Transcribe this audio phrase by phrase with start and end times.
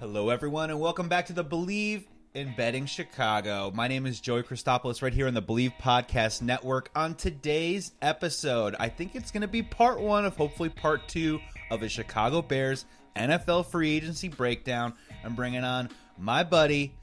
[0.00, 3.72] Hello, everyone, and welcome back to the Bleav in Betting Chicago.
[3.74, 6.88] My name is Joey Christopoulos, right here on the Bleav Podcast Network.
[6.94, 11.40] On today's episode, I think it's going to be part one of hopefully part two
[11.72, 12.84] of a Chicago Bears
[13.16, 14.94] NFL free agency breakdown.
[15.24, 16.94] I'm bringing on my buddy,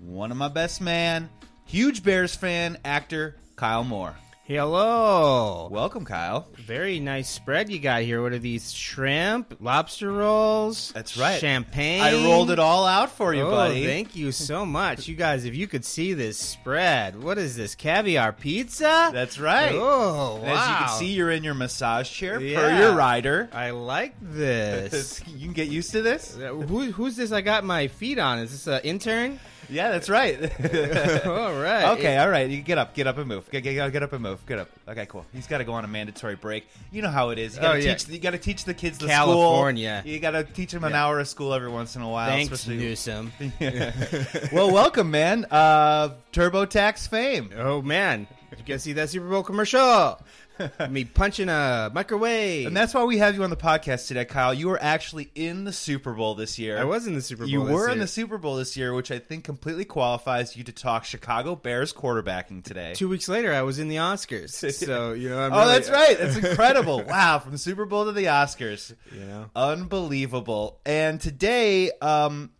[0.00, 1.30] one of my best man,
[1.66, 4.16] huge Bears fan, actor Kyle Moore.
[4.46, 5.68] Hello.
[5.72, 6.46] Welcome, Kyle.
[6.52, 8.20] Very nice spread you got here.
[8.20, 8.74] What are these?
[8.74, 10.92] Shrimp, lobster rolls.
[10.92, 11.40] That's right.
[11.40, 12.02] Champagne.
[12.02, 13.86] I rolled it all out for you, oh, buddy.
[13.86, 15.08] Thank you so much.
[15.08, 17.74] You guys, if you could see this spread, what is this?
[17.74, 19.08] Caviar pizza?
[19.14, 19.72] That's right.
[19.74, 20.44] Oh, wow.
[20.44, 23.48] As you can see, you're in your massage chair per your rider.
[23.50, 25.22] I like this.
[25.26, 26.36] you can get used to this.
[26.36, 28.40] Uh, Who, who's this I got my feet on?
[28.40, 29.40] Is this an intern?
[29.68, 30.36] Yeah, that's right.
[31.26, 31.96] all right.
[31.98, 32.48] okay, all right.
[32.50, 33.50] You get up, get up and move.
[33.50, 34.44] Get, get, get up and move.
[34.46, 34.68] Get up.
[34.88, 35.24] Okay, cool.
[35.32, 36.66] He's got to go on a mandatory break.
[36.92, 37.56] You know how it is.
[37.56, 37.94] You got to Oh, yeah.
[37.94, 38.08] teach.
[38.08, 40.00] You got to teach the kids the California.
[40.00, 40.12] school.
[40.12, 41.04] You got to teach them an Yeah.
[41.04, 42.28] hour of school every once in a while.
[42.28, 43.32] Thanks, especially- Newsom.
[44.52, 45.46] well, welcome, man.
[45.50, 47.50] Uh, TurboTax fame.
[47.56, 48.26] Oh, man.
[48.50, 50.20] Did you guys see that Super Bowl commercial?
[50.90, 52.66] Me punching a microwave.
[52.66, 54.54] And that's why we have you on the podcast today, Kyle.
[54.54, 56.78] You were actually in the Super Bowl this year.
[56.78, 57.48] I was in the Super Bowl.
[57.48, 60.72] You were in the Super Bowl this year, which I think completely qualifies you to
[60.72, 62.92] talk Chicago Bears quarterbacking today.
[62.94, 64.54] Two weeks later, I was in the Oscars.
[64.84, 66.18] So you know, I'm oh, really- that's right.
[66.18, 67.02] That's incredible.
[67.04, 68.94] wow, from the Super Bowl to the Oscars.
[69.12, 70.80] You know, Unbelievable.
[70.84, 72.50] And today, um,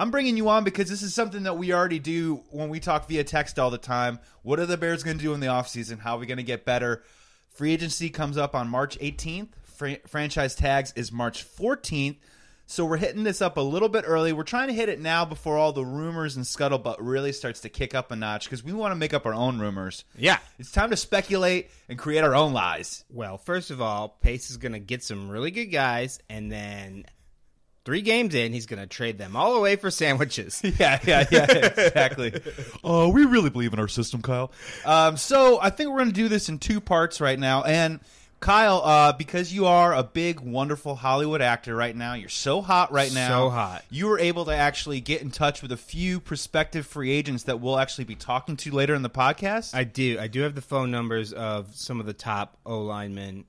[0.00, 3.06] I'm bringing you on because this is something that we already do when we talk
[3.06, 4.18] via text all the time.
[4.40, 5.98] What are the Bears going to do in the offseason?
[5.98, 7.02] How are we going to get better?
[7.50, 9.48] Free agency comes up on March 18th.
[9.62, 12.16] Fra- franchise tags is March 14th.
[12.64, 14.32] So we're hitting this up a little bit early.
[14.32, 17.68] We're trying to hit it now before all the rumors and scuttlebutt really starts to
[17.68, 20.06] kick up a notch because we want to make up our own rumors.
[20.16, 20.38] yeah.
[20.58, 23.04] It's time to speculate and create our own lies.
[23.10, 27.04] Well, first of all, Pace is going to get some really good guys, and then
[27.90, 30.62] three games in, he's going to trade them all away for sandwiches.
[30.78, 32.32] Yeah, yeah, yeah, exactly.
[32.84, 34.52] uh, we really believe in our system, Kyle.
[34.84, 37.64] Um, so I think we're going to do this in two parts right now.
[37.64, 37.98] And
[38.38, 42.92] Kyle, uh, because you are a big, wonderful Hollywood actor right now, you're so hot
[42.92, 43.28] right now.
[43.28, 43.84] So hot.
[43.90, 47.60] You were able to actually get in touch with a few prospective free agents that
[47.60, 49.74] we'll actually be talking to later in the podcast.
[49.74, 50.18] I do.
[50.20, 53.44] I do have the phone numbers of some of the top O linemen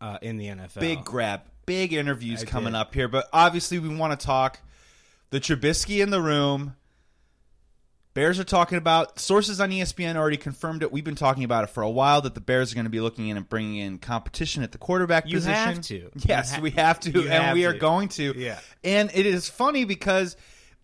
[0.00, 0.80] uh, in the NFL.
[0.80, 2.78] big grab, big interviews I coming did.
[2.78, 3.08] up here.
[3.08, 4.60] But obviously, we want to talk
[5.30, 6.76] the Trubisky in the room.
[8.14, 10.92] Bears are talking about sources on ESPN already confirmed it.
[10.92, 13.00] We've been talking about it for a while that the Bears are going to be
[13.00, 15.54] looking in and bringing in competition at the quarterback You position.
[15.54, 16.10] have to.
[16.28, 17.78] Yes, ha- we have to, and have we are to.
[17.80, 18.32] going to.
[18.38, 18.60] Yeah.
[18.84, 20.36] And it is funny because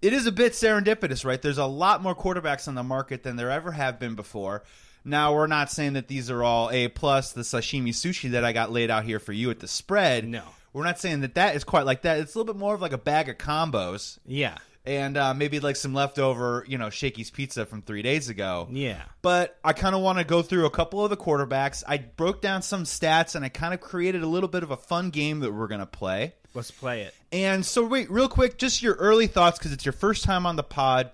[0.02, 1.40] it is a bit serendipitous, right?
[1.40, 4.64] There's a lot more quarterbacks on the market than there ever have been before.
[5.04, 7.30] Now we're not saying that these are all A plus.
[7.32, 10.26] The sashimi sushi that I got laid out here for you at the spread.
[10.26, 10.42] No.
[10.72, 12.18] We're not saying that that is quite like that.
[12.18, 14.56] It's a little bit more of like a bag of combos Yeah.
[14.84, 18.68] and uh, maybe like some leftover, you know, Shakey's pizza from three days ago.
[18.70, 19.02] Yeah.
[19.22, 21.82] But I kind of want to go through a couple of the quarterbacks.
[21.86, 24.76] I broke down some stats and I kind of created a little bit of a
[24.76, 26.34] fun game that we're going to play.
[26.54, 27.14] Let's play it.
[27.32, 30.56] And so, wait, real quick, just your early thoughts because it's your first time on
[30.56, 31.10] the pod.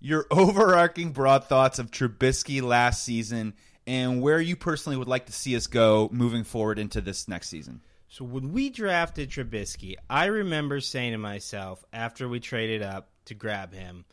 [0.00, 3.54] Your overarching broad thoughts of Trubisky last season
[3.86, 7.48] and where you personally would like to see us go moving forward into this next
[7.48, 7.80] season.
[8.08, 13.34] So when we drafted Trubisky, I remember saying to myself after we traded up to
[13.34, 14.04] grab him,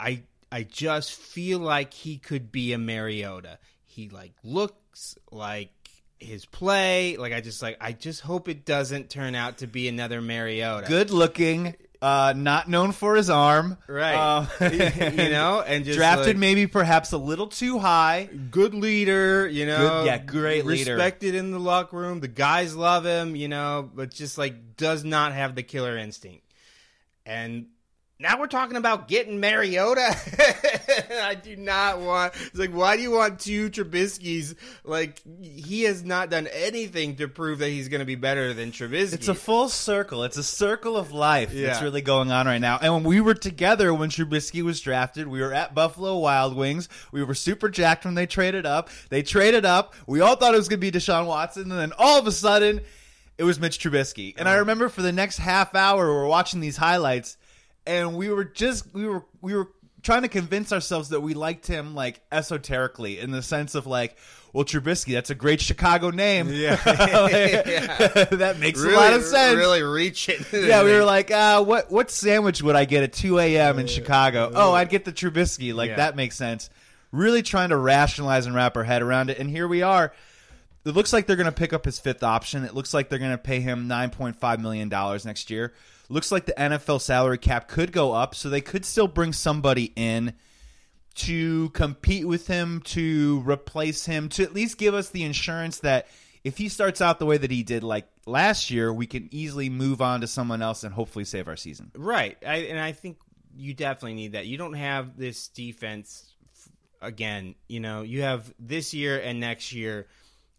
[0.00, 3.58] I I just feel like he could be a Mariota.
[3.84, 5.70] He like looks like
[6.18, 9.88] his play, like I just like I just hope it doesn't turn out to be
[9.88, 10.88] another Mariota.
[10.88, 13.78] Good looking, uh, not known for his arm.
[13.86, 14.12] Right.
[14.22, 18.28] Uh, you know, and just drafted like, maybe perhaps a little too high.
[18.50, 19.78] good leader, you know.
[19.78, 20.94] Good- yeah, great leader.
[20.94, 22.20] Respected in the locker room.
[22.20, 26.44] The guys love him, you know, but just like does not have the killer instinct.
[27.24, 27.66] And
[28.22, 30.16] now we're talking about getting Mariota.
[31.22, 32.34] I do not want.
[32.46, 34.54] It's like, why do you want two Trubisky's?
[34.84, 38.72] Like, he has not done anything to prove that he's going to be better than
[38.72, 39.14] Trubisky.
[39.14, 40.24] It's a full circle.
[40.24, 42.78] It's a circle of life that's really going on right now.
[42.80, 46.88] And when we were together when Trubisky was drafted, we were at Buffalo Wild Wings.
[47.10, 48.88] We were super jacked when they traded up.
[49.08, 49.94] They traded up.
[50.06, 52.32] We all thought it was going to be Deshaun Watson, and then all of a
[52.32, 52.80] sudden,
[53.38, 54.34] it was Mitch Trubisky.
[54.36, 54.60] And I uh-huh.
[54.60, 57.36] remember for the next half hour, we were watching these highlights,
[57.86, 59.68] and we were just we were we were
[60.02, 64.16] trying to convince ourselves that we liked him like esoterically in the sense of like.
[64.54, 66.50] Well, Trubisky, that's a great Chicago name.
[66.52, 66.72] Yeah.
[66.84, 69.56] Like, that makes really, a lot of sense.
[69.56, 70.44] Really reaching.
[70.52, 73.78] Yeah, we were like, uh, what what sandwich would I get at 2 a.m.
[73.78, 74.52] in Chicago?
[74.54, 75.72] Oh, I'd get the Trubisky.
[75.72, 75.96] Like, Yeah.
[75.96, 76.68] that makes sense.
[77.12, 79.38] Really trying to rationalize and wrap our head around it.
[79.38, 80.12] And here we are.
[80.84, 82.64] It looks like they're going to pick up his fifth option.
[82.64, 84.90] It looks like they're going to pay him $9.5 million
[85.24, 85.72] next year.
[86.12, 89.94] Looks like the NFL salary cap could go up, so they could still bring somebody
[89.96, 90.34] in
[91.14, 96.08] to compete with him, to replace him, to at least give us the insurance that
[96.44, 99.70] if he starts out the way that he did like last year, we can easily
[99.70, 101.90] move on to someone else and hopefully save our season.
[101.96, 102.36] Right.
[102.46, 103.16] I, and I think
[103.56, 104.44] you definitely need that.
[104.44, 106.30] You don't have this defense
[107.00, 107.54] again.
[107.68, 110.08] You know, you have this year and next year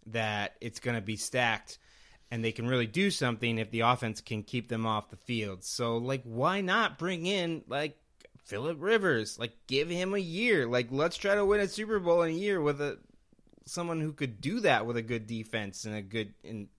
[0.07, 1.77] that it's going to be stacked
[2.33, 5.63] and they can really do something if the offense can keep them off the field.
[5.63, 7.95] So, like, why not bring in, like,
[8.43, 9.37] Philip Rivers?
[9.37, 10.65] Like, give him a year.
[10.65, 12.97] Like, let's try to win a Super Bowl in a year with a
[13.65, 16.69] someone who could do that with a good defense and a good and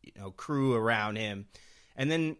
[0.00, 1.46] you know crew around him,
[1.96, 2.36] and then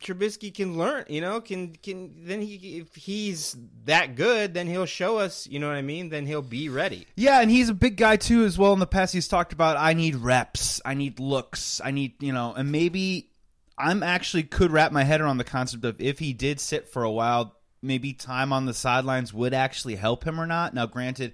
[0.00, 1.04] Trubisky can learn.
[1.08, 5.46] You know, can can then he if he's that good, then he'll show us.
[5.46, 6.10] You know what I mean?
[6.10, 7.06] Then he'll be ready.
[7.16, 8.72] Yeah, and he's a big guy too as well.
[8.72, 12.32] In the past, he's talked about I need reps, I need looks, I need you
[12.32, 13.30] know, and maybe
[13.78, 17.02] I'm actually could wrap my head around the concept of if he did sit for
[17.02, 20.74] a while, maybe time on the sidelines would actually help him or not.
[20.74, 21.32] Now, granted.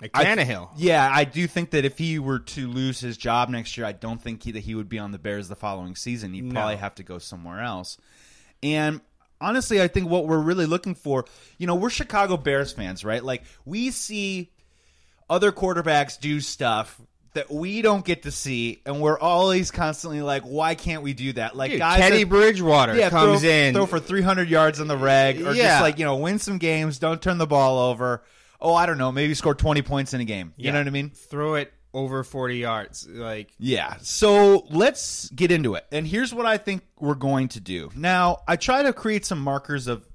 [0.00, 0.24] Like I-
[0.76, 3.92] Yeah, I do think that if he were to lose his job next year, I
[3.92, 6.34] don't think he, that he would be on the Bears the following season.
[6.34, 6.52] He'd No.
[6.54, 7.96] probably have to go somewhere else.
[8.62, 9.00] And
[9.40, 11.24] honestly, I think what we're really looking for,
[11.58, 13.24] you know, we're Chicago Bears fans, right?
[13.24, 14.50] Like we see
[15.30, 17.00] other quarterbacks do stuff
[17.32, 21.32] that we don't get to see, and we're always constantly like, why can't we do
[21.34, 21.54] that?
[21.54, 23.74] Like Dude, guys, Teddy that- Bridgewater yeah, comes throw, in.
[23.74, 26.98] throw for 300 yards on the reg, or just like you know, win some games,
[26.98, 28.22] don't turn the ball over.
[28.60, 30.52] Oh, I don't know, maybe score 20 points in a game.
[30.56, 30.72] You Yeah.
[30.72, 31.10] know what I mean?
[31.10, 33.06] throw it over 40 yards.
[33.08, 33.96] Like, Yeah.
[34.02, 35.86] So let's get into it.
[35.92, 37.90] And here's what I think we're going to do.
[37.94, 40.06] Now, I try to create some markers of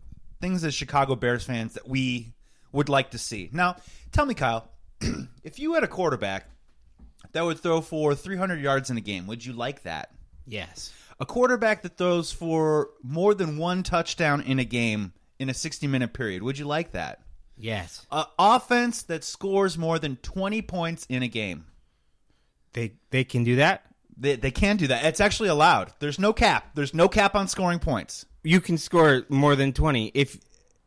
[0.42, 2.34] things as Chicago Bears fans that we
[2.72, 3.50] would like to see.
[3.52, 3.78] Now,
[4.12, 4.70] tell me, Kyle,
[5.44, 6.48] if you had a quarterback
[7.32, 10.12] that would throw for 300 yards in a game, would you like that?
[10.46, 10.92] yes.
[11.20, 15.86] A quarterback that throws for more than one touchdown in a game in a 60
[15.86, 17.22] minute period, would you like that?
[17.62, 18.06] Yes.
[18.12, 21.66] An offense that scores more than 20 points in a game.
[22.74, 23.84] They they can do that.
[24.18, 25.04] They, they can do that.
[25.06, 25.94] It's actually allowed.
[26.00, 26.72] There's no cap.
[26.76, 28.26] There's no cap on scoring points.
[28.44, 30.38] You can score more than 20 if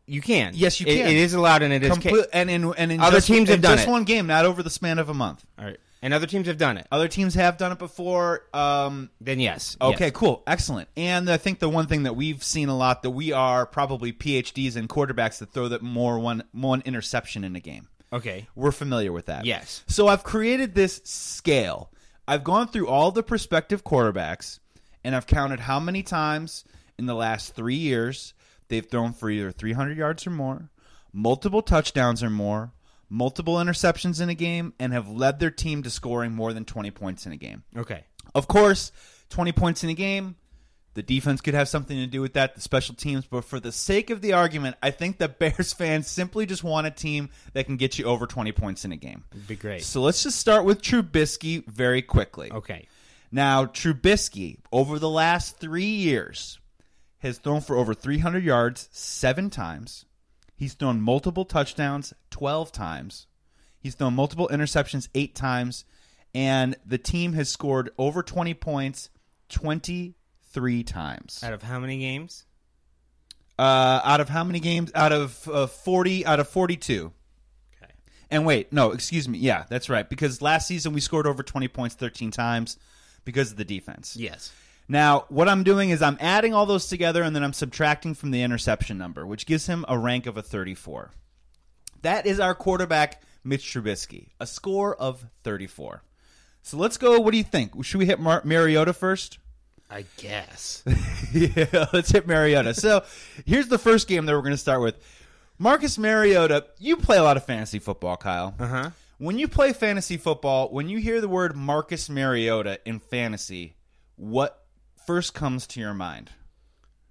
[0.07, 0.53] you can.
[0.55, 1.07] Yes, you It- can.
[1.09, 3.61] it is allowed and it is ca- and in and in Other just, teams have
[3.61, 3.91] done just it.
[3.91, 5.45] one game, not over the span of a month.
[5.59, 5.79] All right.
[6.05, 6.87] And other teams have done it.
[6.93, 8.45] Other teams have done it before.
[8.53, 9.75] Um, Then yes.
[9.81, 10.13] okay, Yes.
[10.15, 10.91] cool, excellent.
[10.99, 14.13] And I think the one thing that we've seen a lot that we are probably
[14.13, 17.89] PhDs and quarterbacks that throw that more one one interception in a game.
[18.13, 18.47] Okay.
[18.55, 19.47] We're familiar with that.
[19.47, 19.83] Yes.
[19.87, 21.91] So I've created this scale.
[22.29, 24.59] I've gone through all the prospective quarterbacks
[25.05, 26.65] and I've counted how many times
[26.99, 28.35] in the last three years
[28.69, 30.69] they've thrown for either 300 yards or more,
[31.15, 32.73] multiple touchdowns or more,
[33.15, 36.91] multiple interceptions in a game, and have led their team to scoring more than 20
[36.91, 37.63] points in a game.
[37.77, 38.05] Okay.
[38.35, 38.93] Of course,
[39.31, 40.37] 20 points in a game,
[40.95, 43.73] the defense could have something to do with that, the special teams, but for the
[43.73, 47.67] sake of the argument, I think the Bears fans simply just want a team that
[47.67, 49.25] can get you over 20 points in a game.
[49.33, 49.83] It'd be great.
[49.85, 52.51] So let's just start with Trubisky very quickly.
[52.53, 52.89] Okay.
[53.31, 56.59] Now, Trubisky, over the last three years,
[57.19, 60.05] has thrown for over 300 yards seven times.
[60.57, 63.27] He's thrown multiple touchdowns 12 times.
[63.79, 65.85] He's thrown multiple interceptions eight times.
[66.35, 69.11] And the team has scored over 20 points
[69.51, 71.41] 23 times.
[71.43, 72.45] Out of how many games?
[73.59, 74.91] Uh, out of how many games?
[74.95, 77.13] Out of uh, 40, out of 42.
[77.77, 77.93] Okay.
[78.31, 79.39] And wait, no, excuse me.
[79.39, 80.09] Yeah, that's right.
[80.09, 82.79] Because last season we scored over 20 points 13 times
[83.25, 84.17] because of the defense.
[84.17, 84.53] Yes.
[84.87, 88.31] Now, what I'm doing is I'm adding all those together and then I'm subtracting from
[88.31, 91.11] the interception number, which gives him a rank of a 34.
[92.03, 96.03] That is our quarterback, Mitch Trubisky, a score of 34.
[96.63, 97.19] So let's go.
[97.19, 97.83] What do you think?
[97.85, 99.39] Should we hit Mar- Mariota first?
[99.91, 100.83] I guess.
[101.33, 102.75] yeah, let's hit Mariota.
[102.75, 103.05] So
[103.47, 104.97] here's the first game that we're going to start with.
[105.59, 108.55] Marcus Mariota, you play a lot of fantasy football, Kyle.
[108.59, 108.91] Uh huh.
[109.19, 113.77] When you play fantasy football, when you hear the word Marcus Mariota in fantasy,
[114.17, 114.64] what
[115.07, 116.31] first comes to your mind?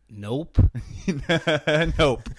[0.10, 0.58] Nope.
[1.98, 2.30] nope.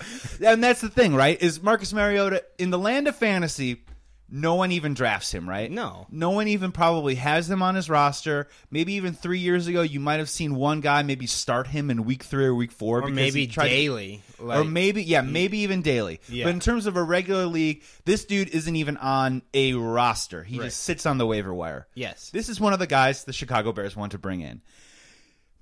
[0.44, 1.40] And that's the thing, right?
[1.42, 3.82] Is Marcus Mariota in the land of fantasy?
[4.30, 5.70] No one even drafts him, right?
[5.70, 6.06] No.
[6.10, 8.48] No one even probably has him on his roster.
[8.70, 12.04] Maybe even three years ago, you might have seen one guy maybe start him in
[12.04, 14.22] week three or week four, Or because maybe tried to- daily.
[14.40, 16.20] Like, or maybe yeah, maybe even daily.
[16.28, 16.44] Yeah.
[16.46, 20.42] But in terms of a regular league, this dude isn't even on a roster.
[20.42, 20.64] He Right.
[20.66, 21.86] just sits on the waiver wire.
[21.94, 22.30] Yes.
[22.30, 24.62] This is one of the guys the Chicago Bears want to bring in.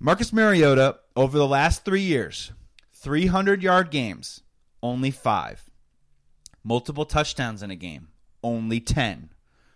[0.05, 2.51] Marcus Mariota, over the last three years,
[2.91, 4.41] 300 yard games,
[4.81, 5.69] only five.
[6.61, 8.09] Multiple touchdowns in a game,
[8.43, 9.29] only 10.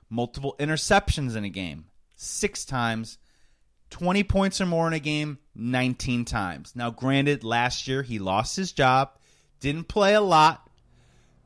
[0.10, 1.86] Multiple interceptions in a game,
[2.18, 3.20] six times.
[3.90, 6.74] 20 points or more in a game, 19 times.
[6.76, 9.12] Now, granted, last year he lost his job,
[9.62, 10.70] didn't play a lot,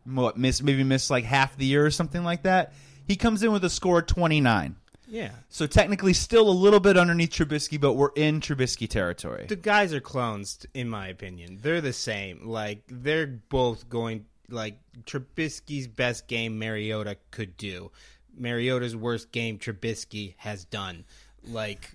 [0.05, 2.73] what, miss, maybe missed like half the year or something like that.
[3.05, 4.75] He comes in with a score of 29.
[5.12, 5.32] Yeah.
[5.50, 9.46] So technically still a little bit underneath Trubisky, but we're in Trubisky territory.
[9.46, 11.60] The guys are clones, in my opinion.
[11.62, 12.48] They're the same.
[12.48, 14.25] Like they're both going.
[14.50, 17.91] Like Trubisky's best game, Mariota could do.
[18.38, 21.03] Mariota's worst game, Trubisky has done.
[21.44, 21.91] Like,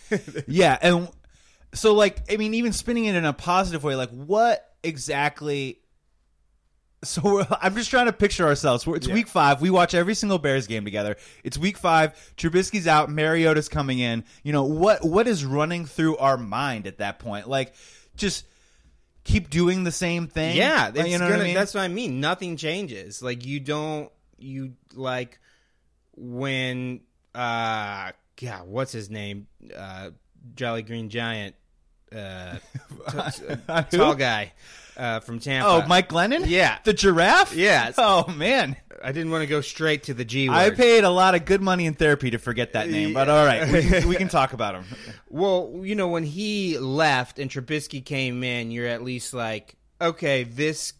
[0.46, 1.08] yeah, and
[1.74, 5.80] so like I mean, even spinning it in a positive way, like what exactly?
[7.08, 8.86] So we're, I'm just trying to picture ourselves.
[8.86, 9.14] We're, it's Yeah.
[9.14, 9.60] week five.
[9.60, 11.16] We watch every single Bears game together.
[11.44, 12.14] It's week five.
[12.36, 13.10] Trubisky's out.
[13.10, 14.24] Mariota's coming in.
[14.42, 15.04] You know what?
[15.04, 17.48] What is running through our mind at that point?
[17.48, 17.74] Like,
[18.16, 18.44] just
[19.24, 20.56] keep doing the same thing.
[20.56, 21.54] yeah, Like, you know gonna, what I mean?
[21.54, 22.20] that's what I mean.
[22.20, 23.22] Nothing changes.
[23.22, 24.10] Like you don't.
[24.38, 25.38] You like
[26.16, 27.00] when.
[27.34, 29.46] uh God, what's his name?
[29.76, 30.10] Uh
[30.54, 31.54] Jolly Green Giant.
[32.14, 32.56] Uh,
[33.30, 33.54] t-
[33.90, 34.52] t- tall guy
[34.96, 35.68] uh, from Tampa.
[35.68, 36.44] oh, Mike Glennon.
[36.46, 36.78] Yeah.
[36.84, 37.54] the giraffe.
[37.54, 37.92] Yeah.
[37.98, 38.76] Oh man.
[39.02, 40.56] I didn't want to go straight to the G word.
[40.56, 43.46] I paid a lot of good money in therapy to forget that name, but all
[43.46, 44.84] right, we can, we can talk about him.
[45.30, 50.42] Well, you know, when he left and Trubisky came in, you're at least like, okay,
[50.42, 50.94] this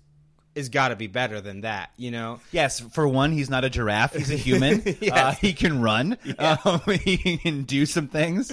[0.58, 2.40] has got to be better than that, you know?
[2.52, 4.82] Yes, for one, he's not a giraffe; he's a human.
[5.00, 5.12] Yes.
[5.12, 6.18] uh, he can run.
[6.38, 8.52] Um, he can do some things.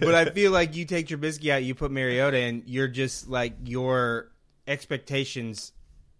[0.00, 3.54] But I feel like you take Trubisky out, you put Mariota in, you're just like,
[3.64, 4.30] your
[4.66, 5.72] expectations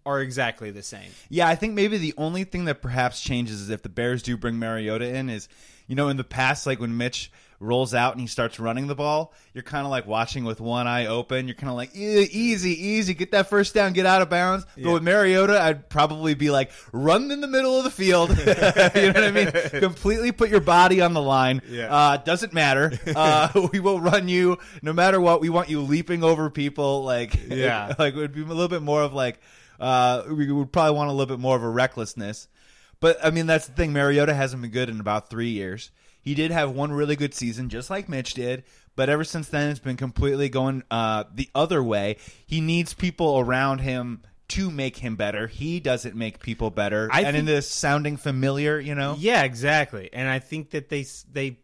[0.05, 1.09] are exactly the same.
[1.29, 4.37] Yeah, I think maybe the only thing that perhaps changes is if the Bears do
[4.37, 5.29] bring Mariota in.
[5.29, 5.47] Is
[5.87, 8.95] you know in the past, like when Mitch rolls out and he starts running the
[8.95, 11.47] ball, you're kind of like watching with one eye open.
[11.47, 14.65] You're kind of like "E- easy, easy, get that first down, get out of bounds.
[14.77, 18.29] But with Mariota, I'd probably be like run in the middle of the field.
[18.37, 19.51] you know what I mean?
[19.81, 21.61] Completely put your body on the line.
[21.69, 21.93] Yeah.
[21.93, 22.91] Uh, doesn't matter.
[23.15, 25.41] Uh, we will run you no matter what.
[25.41, 27.03] We want you leaping over people.
[27.03, 27.93] Like Yeah.
[27.99, 29.39] like it would be a little bit more of like
[29.79, 32.47] uh, we would probably want a little bit more of a recklessness.
[32.99, 33.91] But I mean, that's the thing.
[33.91, 35.91] Mariota hasn't been good in about three years.
[36.23, 38.63] He did have one really good season, just like Mitch did.
[38.95, 42.17] But ever since then, it's been completely going uh, the other way.
[42.45, 45.47] He needs people around him to make him better.
[45.47, 47.09] He doesn't make people better.
[47.11, 49.15] I and in this sounding familiar, you know.
[49.19, 50.09] Yeah, exactly.
[50.13, 51.57] And I think that they they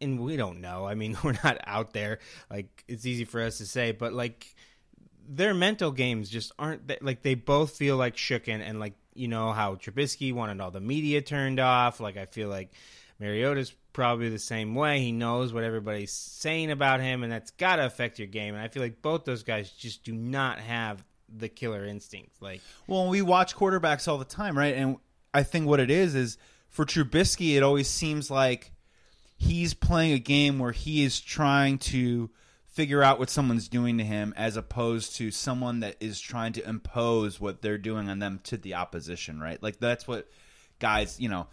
[0.00, 0.86] and we don't know.
[0.86, 2.20] I mean, we're not out there.
[2.50, 4.54] Like it's easy for us to say, but like
[5.28, 9.28] their mental games just aren't that, like they both feel like shooken and like you
[9.28, 12.00] know how Trubisky wanted all the media turned off.
[12.00, 12.70] Like I feel like
[13.20, 15.00] Mariota's probably the same way.
[15.00, 18.54] He knows what everybody's saying about him, and that's got to affect your game.
[18.54, 22.40] And I feel like both those guys just do not have the killer instinct.
[22.40, 24.74] Like Well, we watch quarterbacks all the time, right?
[24.74, 24.96] And
[25.34, 28.72] I think what it is is for Trubisky, it always seems like
[29.36, 32.30] he's playing a game where he is trying to
[32.66, 36.68] figure out what someone's doing to him as opposed to someone that is trying to
[36.68, 39.60] impose what they're doing on them to the opposition, right?
[39.62, 40.28] Like that's what
[40.78, 41.48] guys, you know,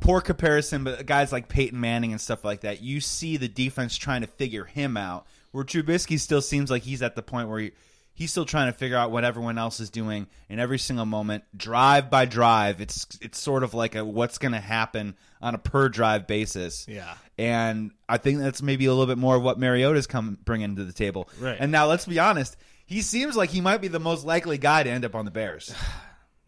[0.00, 3.96] poor comparison, but guys like Peyton Manning and stuff like that, you see the defense
[3.96, 5.26] trying to figure him out.
[5.52, 7.72] Where Trubisky still seems like he's at the point where he,
[8.12, 11.44] he's still trying to figure out what everyone else is doing in every single moment,
[11.56, 12.80] drive by drive.
[12.80, 16.86] It's it's sort of like a what's going to happen on a per drive basis.
[16.88, 17.14] Yeah.
[17.38, 20.84] and I think that's maybe a little bit more of what Mariota's come bringing to
[20.84, 21.28] the table.
[21.40, 21.56] Right.
[21.58, 24.82] And now let's be honest, he seems like he might be the most likely guy
[24.82, 25.74] to end up on the Bears.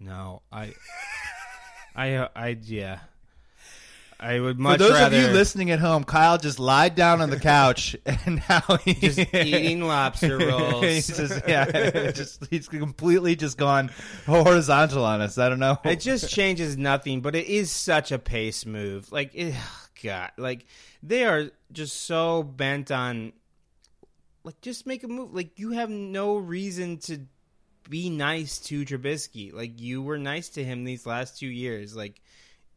[0.01, 0.75] No, I,
[1.97, 3.01] I, uh, I, yeah,
[4.21, 7.21] I would For much those rather of you listening at home, Kyle just lied down
[7.21, 10.83] on the couch and now he's just eating lobster rolls.
[10.83, 13.93] he's just yeah, just he's completely just gone
[14.27, 15.39] horizontal on us.
[15.39, 15.79] I don't know.
[15.85, 19.13] it just changes nothing, but it is such a pace move.
[19.13, 19.55] Like, it,
[20.03, 20.67] God, like
[21.01, 23.33] they are just so bent on,
[24.43, 25.33] like, just make a move.
[25.33, 27.21] Like, you have no reason to
[27.89, 29.53] be nice to Trubisky.
[29.53, 31.95] Like, you were nice to him these last two years.
[31.95, 32.21] Like.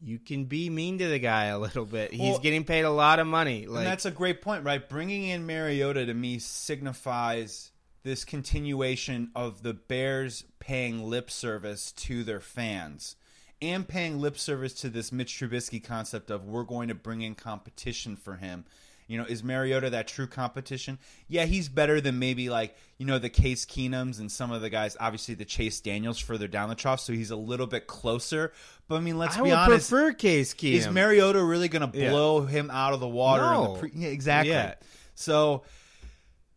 [0.03, 2.11] You can be mean to the guy a little bit.
[2.11, 3.67] He's Well- getting paid a lot of money.
[3.67, 4.87] Like and that's a great point, right?
[4.87, 7.71] Bringing in Mariota to me signifies
[8.03, 13.15] this continuation of the Bears paying lip service to their fans
[13.61, 17.35] and paying lip service to this Mitch Trubisky concept of we're going to bring in
[17.35, 18.65] competition for him.
[19.11, 20.97] You know, is Mariota that true competition?
[21.27, 24.69] Yeah, he's better than maybe like, you know, the Case Keenums and some of the
[24.69, 28.53] guys, obviously the Chase Daniels further down the trough, so he's a little bit closer.
[28.87, 29.89] But I mean, let's I be would honest.
[29.89, 30.73] prefer Case Keenum.
[30.75, 32.09] Is Mariota really going to Yeah.
[32.11, 33.43] blow him out of the water?
[33.43, 33.73] in No.
[33.73, 34.51] the pre- yeah, exactly.
[34.53, 34.75] Yeah.
[35.15, 35.63] So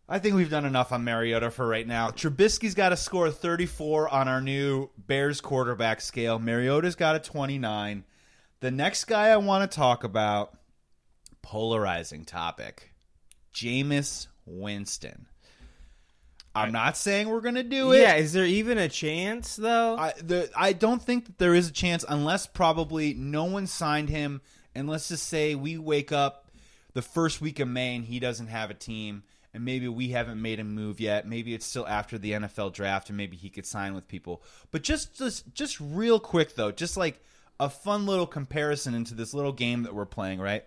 [0.09, 2.11] I think we've done enough on Mariota for right now.
[2.11, 6.39] Trubisky's got a score of 34 on our new Bears quarterback scale.
[6.39, 8.05] Mariota's got a 29.
[8.61, 10.57] The next guy I want to talk about,
[11.45, 12.95] polarizing topic,
[13.55, 15.27] Jameis Winston.
[16.55, 18.01] I'm not saying we're going to do it.
[18.01, 19.97] Yeah, is there even a chance though?
[19.97, 24.09] I the, I don't think that there is a chance unless probably no one signed
[24.09, 24.41] him
[24.75, 26.49] and let's just say we wake up
[26.95, 30.41] the first week of May and he doesn't have a team and maybe we haven't
[30.41, 31.27] made a move yet.
[31.27, 34.43] Maybe it's still after the NFL draft and maybe he could sign with people.
[34.71, 37.21] But just just just real quick though, just like
[37.59, 40.65] a fun little comparison into this little game that we're playing, right?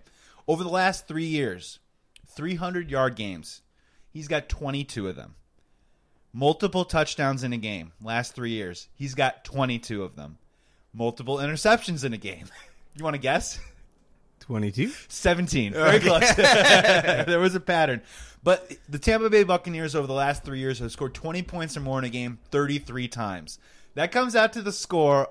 [0.48, 1.80] Over the last 3 years,
[2.28, 3.62] 300 yard games.
[4.10, 5.36] He's got 22 of them
[6.38, 8.90] multiple touchdowns in a game last three years.
[8.94, 10.38] He's got 22 of them.
[10.94, 12.48] Multiple interceptions in a game.
[12.96, 13.60] You want to guess?
[14.40, 14.92] 22.
[15.08, 15.74] 17.
[15.74, 16.34] Very close.
[16.36, 18.02] there was a pattern.
[18.42, 21.82] But the Tampa Bay Buccaneers over the last three years have scored 20 points or
[21.82, 23.60] more in a game 33 times.
[23.94, 25.28] That comes out to the score.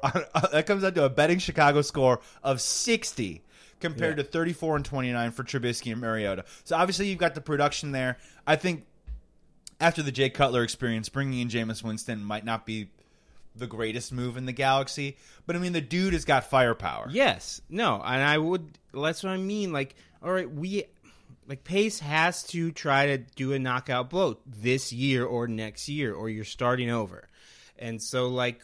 [0.52, 3.42] that comes out to a betting Chicago score of 60
[3.80, 4.24] compared Yeah.
[4.24, 6.44] to 34 and 29 for Trubisky and Mariota.
[6.64, 8.18] So obviously you've got the production there.
[8.46, 8.86] I think
[9.80, 12.88] after the Jay Cutler experience, bringing in Jameis Winston might not be
[13.54, 15.16] the greatest move in the galaxy.
[15.46, 17.08] But I mean, the dude has got firepower.
[17.10, 17.60] Yes.
[17.68, 20.84] No, and I would that's what I mean like all right, we
[21.46, 26.12] like Pace has to try to do a knockout blow this year or next year
[26.14, 27.28] or you're starting over.
[27.78, 28.62] And so like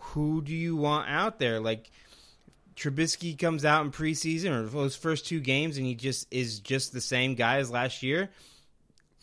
[0.00, 1.58] who do you want out there?
[1.60, 1.90] Like
[2.80, 6.92] Trubisky comes out in preseason or those first two games and he just is just
[6.94, 8.30] the same guy as last year.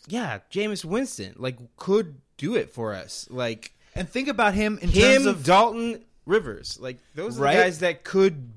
[0.06, 3.26] Yeah, Jameis Winston like could do it for us.
[3.30, 6.78] Like And think about him in him, terms of Dalton Rivers.
[6.80, 7.56] Like those are Right?
[7.56, 8.52] the guys that could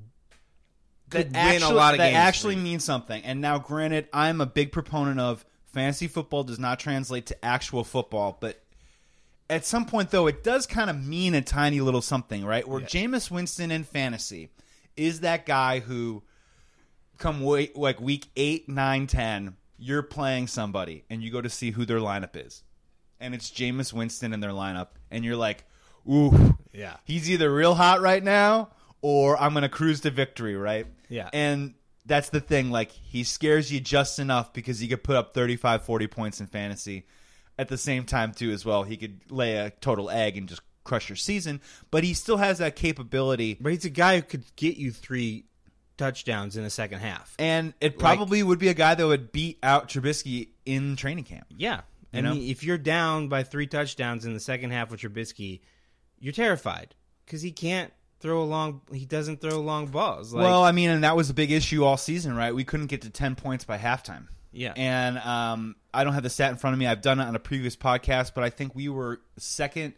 [1.10, 2.18] that could actually, win a lot of that games.
[2.18, 3.22] actually means something.
[3.24, 7.84] And now, granted, I'm a big proponent of fantasy football does not translate to actual
[7.84, 8.62] football, but
[9.50, 12.66] at some point, though, it does kind of mean a tiny little something, right?
[12.66, 14.52] Where Jameis Winston in fantasy
[14.98, 16.24] is that guy who
[17.18, 21.72] come wait, like week eight, nine, ten, you're playing somebody and you go to see
[21.72, 22.64] who their lineup is.
[23.20, 25.64] And it's Jameis Winston in their lineup, and you're like,
[26.10, 26.98] ooh, Yeah.
[27.06, 28.70] he's either real hot right now
[29.04, 30.88] or I'm going to cruise to victory, right?
[31.08, 31.30] Yeah.
[31.32, 31.76] And
[32.06, 32.72] that's the thing.
[32.72, 36.48] Like, he scares you just enough because he could put up 35, 40 points in
[36.48, 37.06] fantasy.
[37.60, 40.62] At the same time, too, as well, he could lay a total egg and just
[40.84, 41.62] crush your season.
[41.92, 43.58] But he still has that capability.
[43.60, 45.46] But he's a guy who could get you three
[45.98, 47.36] touchdowns in the second half.
[47.38, 51.46] And it probably would be a guy that would beat out Trubisky in training camp.
[51.56, 51.82] Yeah.
[52.14, 52.34] I You know?
[52.34, 55.62] mean, if you're down by three touchdowns in the second half with Trubisky,
[56.20, 58.82] you're terrified because he can't throw a long.
[58.92, 60.34] He doesn't throw long balls.
[60.34, 62.54] Like, well, I mean, and that was a big issue all season, right?
[62.54, 64.28] We couldn't get to 10 points by halftime.
[64.52, 66.86] yeah, And um, I don't have the stat in front of me.
[66.88, 69.94] I've done it on a previous podcast, but I think we were second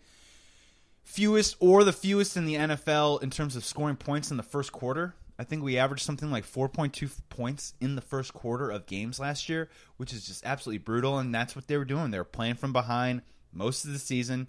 [1.04, 4.72] fewest or the fewest in the NFL in terms of scoring points in the first
[4.72, 5.16] quarter.
[5.38, 9.50] I think we averaged something like 4.2 points in the first quarter of games last
[9.50, 11.18] year, which is just absolutely brutal.
[11.18, 12.12] And that's what they were doing.
[12.12, 14.48] They were playing from behind most of the season.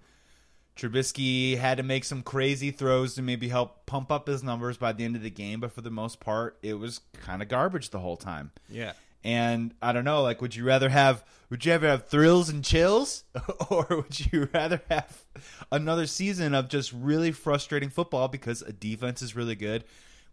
[0.77, 4.93] Trubisky had to make some crazy throws to maybe help pump up his numbers by
[4.93, 7.91] the end of the game, but for the most part, it was kind of garbage
[7.91, 8.51] the whole time.
[8.69, 8.93] yeah.
[9.25, 12.65] And I don't know, like, would you rather have would you ever have thrills and
[12.65, 13.25] chills,
[13.71, 15.25] or would you rather have
[15.71, 19.85] another season of just really frustrating football because a defense is really good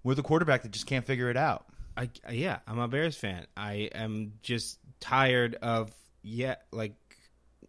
[0.04, 1.66] with a quarterback that just can't figure it out?
[1.96, 3.46] I, yeah, I'm a Bears fan.
[3.56, 5.92] I am just tired of
[6.24, 6.94] yeah, like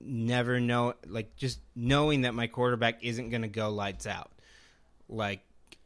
[0.01, 4.31] never know, like just knowing that my quarterback isn't going to go lights out.
[5.09, 5.41] Like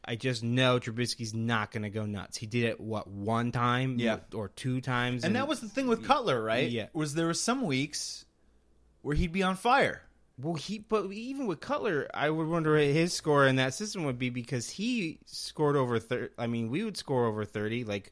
[0.07, 2.37] I just know Trubisky's not going to go nuts.
[2.37, 4.19] He did it what one time, Yeah.
[4.33, 6.69] or two times, And that was the thing with Cutler, right?
[6.69, 6.87] Yeah.
[6.93, 8.25] was there was some weeks
[9.01, 10.03] where he'd be on fire.
[10.39, 14.05] Well, he but even with Cutler, I would wonder what his score in that system
[14.05, 16.31] would be because he scored over thirty.
[16.37, 17.83] I mean, we would score over thirty.
[17.83, 18.11] Like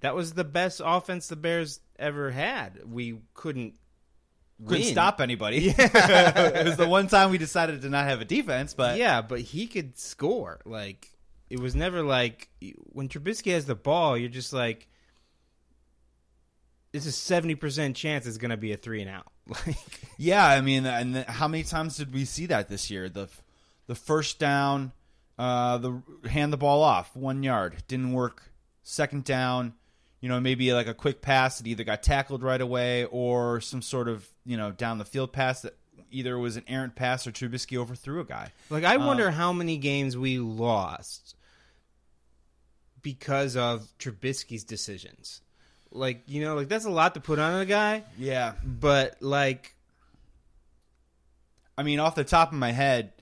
[0.00, 2.80] that was the best offense the Bears ever had.
[2.86, 3.72] We couldn't
[4.66, 4.92] Couldn't win.
[4.92, 5.68] stop anybody.
[5.78, 9.40] it was the one time we decided to not have a defense, but yeah, but
[9.40, 10.60] he could score.
[10.66, 11.08] Like
[11.52, 12.48] it was never like
[12.92, 14.88] when Trubisky has the ball, you're just like,
[16.94, 19.26] it's a seventy percent chance it's going to be a three and out.
[19.66, 23.10] Like Yeah, I mean, and how many times did we see that this year?
[23.10, 23.28] The
[23.86, 24.92] the first down,
[25.38, 28.50] uh, the hand the ball off one yard didn't work.
[28.82, 29.74] Second down,
[30.22, 33.82] you know, maybe like a quick pass that either got tackled right away or some
[33.82, 35.76] sort of you know down the field pass that
[36.10, 38.52] either was an errant pass or Trubisky overthrew a guy.
[38.70, 41.36] Like I wonder how many games we lost
[43.02, 45.40] because of Trubisky's decisions.
[45.90, 49.74] Like you know, like that's a lot to put on a guy, Yeah, but like
[51.76, 53.12] I mean, off the top of my head,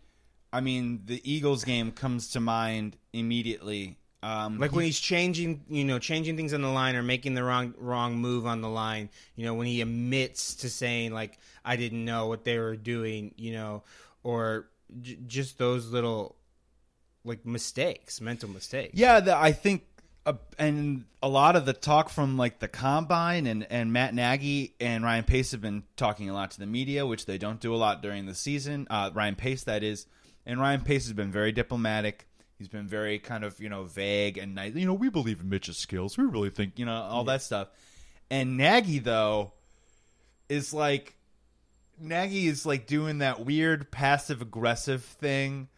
[0.52, 3.96] I mean, the Eagles game comes to mind immediately.
[4.22, 7.34] Um, Like he- when he's changing, you know, changing things on the line or making
[7.34, 9.08] the wrong wrong move on the line.
[9.34, 13.34] You know, when he admits to saying like, "I didn't know what they were doing,"
[13.36, 13.82] you know,
[14.22, 14.68] or
[15.00, 16.36] j- just those little
[17.24, 18.92] like mistakes, mental mistakes.
[18.94, 19.84] Yeah, the, I think,
[20.26, 24.74] uh, and a lot of the talk from like the combine and and Matt Nagy
[24.80, 27.74] and Ryan Pace have been talking a lot to the media, which they don't do
[27.74, 28.86] a lot during the season.
[28.90, 30.06] Uh, Ryan Pace, that is,
[30.46, 32.26] and Ryan Pace has been very diplomatic.
[32.58, 34.74] He's been very kind of you know vague and nice.
[34.74, 36.18] You know, we believe in Mitch's skills.
[36.18, 37.68] We really think you know all that stuff.
[38.30, 39.52] And Nagy though
[40.48, 41.14] is like
[41.98, 45.68] Nagy is like doing that weird passive aggressive thing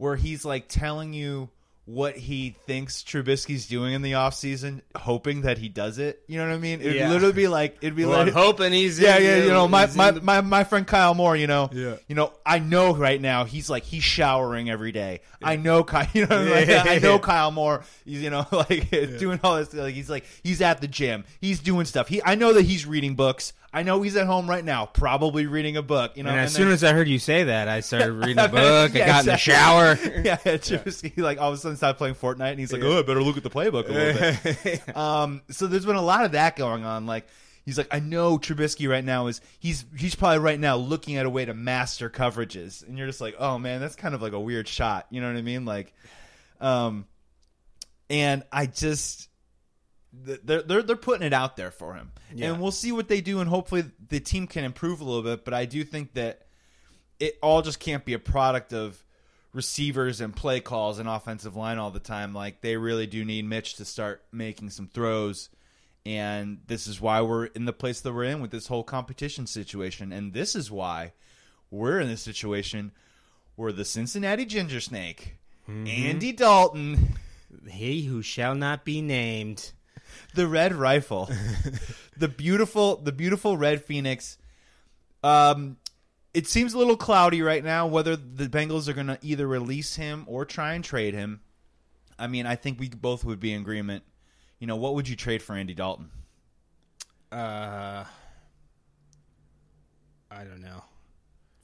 [0.00, 1.50] where he's like telling you
[1.84, 6.22] what he thinks Trubisky's doing in the offseason, hoping that he does it.
[6.28, 6.80] You know what I mean?
[6.80, 7.08] It'd Yeah.
[7.10, 9.86] literally be like it'd be Well, I'm like hoping he's yeah, yeah, you know, my
[9.96, 11.96] my, the- my my friend Kyle Moore, you know, Yeah.
[12.08, 15.20] you know, I know right now he's like he's showering every day.
[15.42, 16.84] I know Kyle, you know, like, Yeah.
[16.86, 17.82] I know Kyle Moore.
[18.04, 19.74] He's you know like doing all this.
[19.74, 21.24] Like he's like he's at the gym.
[21.40, 22.06] He's doing stuff.
[22.08, 23.52] He I know that he's reading books.
[23.72, 26.16] I know he's at home right now, probably reading a book.
[26.16, 28.38] You know, and as then- soon as I heard you say that, I started reading
[28.38, 28.94] a book.
[28.94, 29.98] Yeah, I got in the shower.
[30.24, 33.02] yeah, Trubisky like all of a sudden started playing Fortnite, and he's like, "Oh, I
[33.02, 36.32] better look at the playbook a little bit." um, so there's been a lot of
[36.32, 37.06] that going on.
[37.06, 37.26] Like
[37.64, 41.24] he's like, I know Trubisky right now is he's he's probably right now looking at
[41.24, 44.32] a way to master coverages, and you're just like, oh man, that's kind of like
[44.32, 45.06] a weird shot.
[45.10, 45.64] You know what I mean?
[45.64, 45.94] Like,
[46.60, 47.06] um,
[48.08, 49.28] and I just
[50.12, 52.50] they're they're they're putting it out there for him, Yeah.
[52.52, 55.44] and we'll see what they do, and hopefully the team can improve a little bit.
[55.44, 56.46] But I do think that
[57.18, 59.02] it all just can't be a product of
[59.52, 62.32] receivers and play calls and offensive line all the time.
[62.32, 65.48] Like they really do need Mitch to start making some throws.
[66.06, 69.46] And this is why we're in the place that we're in with this whole competition
[69.46, 70.12] situation.
[70.12, 71.12] And this is why
[71.70, 72.92] we're in this situation
[73.56, 75.36] where the Cincinnati Ginger Snake,
[75.68, 75.86] mm-hmm.
[75.86, 77.16] Andy Dalton,
[77.68, 79.72] he who shall not be named.
[80.34, 81.30] The Red Rifle,
[82.16, 84.38] the beautiful, the beautiful Red Phoenix.
[85.22, 85.76] Um,
[86.32, 89.96] it seems a little cloudy right now whether the Bengals are going to either release
[89.96, 91.40] him or try and trade him.
[92.18, 94.04] I mean, I think we both would be in agreement.
[94.58, 96.10] You know, what would you trade for Andy Dalton?
[97.32, 98.04] Uh,
[100.30, 100.84] I don't know.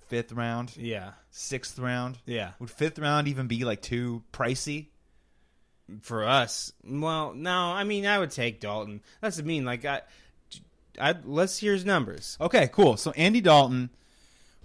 [0.09, 2.19] Fifth round, Yeah, sixth round.
[2.27, 2.53] yeah.
[2.61, 4.87] Would fifth round even be like too pricey?
[6.03, 7.73] For us, well, no.
[7.73, 9.03] I mean, I would take Dalton.
[9.21, 9.65] That's I mean.
[9.65, 10.03] Like, I,
[11.01, 12.37] I let's hear his numbers.
[12.41, 12.97] Okay, cool.
[12.97, 13.91] So Andy Dalton,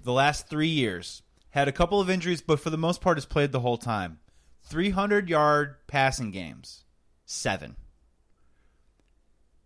[0.03, 3.25] the last three years, had a couple of injuries, but for the most part has
[3.25, 4.19] played the whole time.
[4.63, 6.86] 300 yard passing games,
[7.25, 7.75] seven.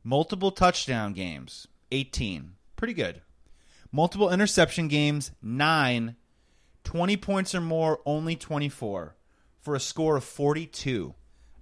[0.03, 2.53] Multiple touchdown games, 18.
[2.75, 3.21] Pretty good.
[3.91, 6.15] Multiple interception games, nine.
[6.83, 9.15] 20 points or more, only 24.
[9.61, 11.15] For a score of 42.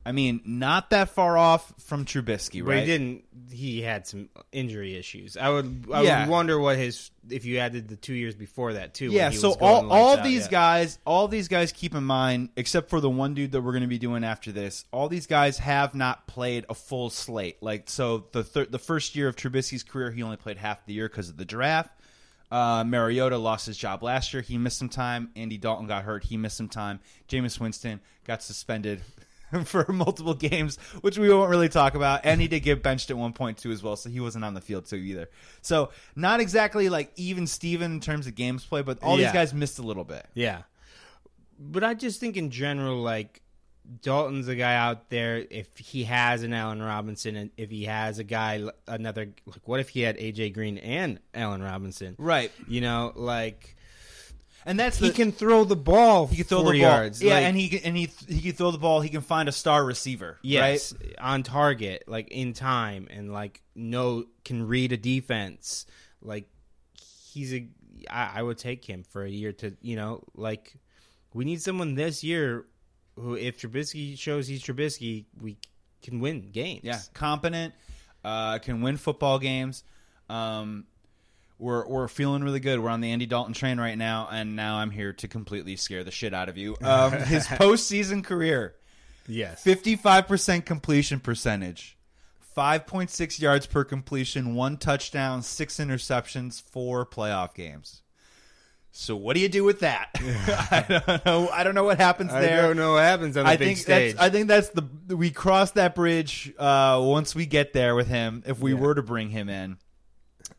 [0.05, 2.79] I mean, not that far off from Trubisky, But right?
[2.79, 3.23] he didn't.
[3.51, 5.37] He had some injury issues.
[5.37, 5.85] I would.
[5.93, 6.19] I Yeah.
[6.25, 9.11] would wonder what his if you added the two years before that too.
[9.11, 10.51] Yeah, he so all all out, these yeah.
[10.51, 13.83] guys, all these guys keep in mind, except for the one dude that we're going
[13.83, 14.83] to be doing after this.
[14.91, 17.63] All these guys have not played a full slate.
[17.63, 20.93] Like so, the thir- the first year of Trubisky's career, he only played half the
[20.93, 21.91] year because of the draft.
[22.51, 24.41] Uh, Mariota lost his job last year.
[24.43, 25.29] He missed some time.
[25.35, 26.25] Andy Dalton got hurt.
[26.25, 26.99] He missed some time.
[27.29, 29.01] Jameis Winston got suspended
[29.65, 32.21] for multiple games, which we won't really talk about.
[32.25, 33.95] And he did get benched at one point too, as well.
[33.95, 35.29] So he wasn't on the field too either.
[35.61, 39.25] So not exactly like even Steven in terms of games played, but all Yeah.
[39.27, 40.25] these guys missed a little bit.
[40.33, 40.63] Yeah,
[41.59, 43.41] but I just think in general, like
[44.01, 45.45] Dalton's a guy out there.
[45.49, 49.79] If he has an Allen Robinson, and if he has a guy, another like, what
[49.79, 52.15] if he had AJ Green and Allen Robinson?
[52.17, 52.51] Right.
[52.67, 53.75] You know, like
[54.65, 56.27] And that's he the, can throw the ball.
[56.27, 56.91] he can throw 40 the ball.
[56.93, 57.21] yards.
[57.21, 59.01] Yeah, like- and he can, and he he can throw the ball.
[59.01, 60.37] He can find a star receiver.
[60.41, 61.15] Yes, Right?
[61.19, 65.85] on target, like in time, and like no can read a defense.
[66.21, 66.47] Like
[67.33, 67.67] he's a,
[68.09, 70.73] I, I would take him for a year to, you know, like
[71.33, 72.65] we need someone this year
[73.15, 75.57] who, if Trubisky shows he's Trubisky, we
[76.01, 76.81] can win games.
[76.83, 77.73] Yeah, competent,
[78.23, 79.83] uh, can win football games.
[80.29, 80.85] Um,
[81.63, 82.79] we're we're feeling really good.
[82.79, 86.03] We're on the Andy Dalton train right now, and now I'm here to completely scare
[86.03, 86.75] the shit out of you.
[86.81, 88.75] Um, his postseason career,
[89.27, 89.63] Yes.
[89.63, 91.97] fifty five percent completion percentage,
[92.39, 98.01] five point six yards per completion, one touchdown, six interceptions, four playoff games.
[98.95, 100.09] So what do you do with that?
[100.19, 101.49] I don't know.
[101.49, 102.59] I don't know what happens there.
[102.59, 104.13] I don't know what happens on the I big think stage.
[104.13, 104.83] that's I think that's the
[105.15, 108.79] we cross that bridge uh, once we get there with him if we Yeah.
[108.79, 109.77] were to bring him in.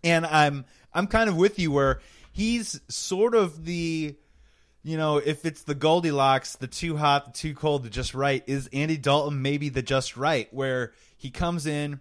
[0.03, 0.65] And I'm
[0.95, 2.01] I'm kind of with you where
[2.33, 4.17] he's sort of the
[4.85, 8.45] you know, if it's the Goldilocks, the too hot, the too cold, the just right,
[8.47, 12.01] is Andy Dalton maybe the just right, where he comes in,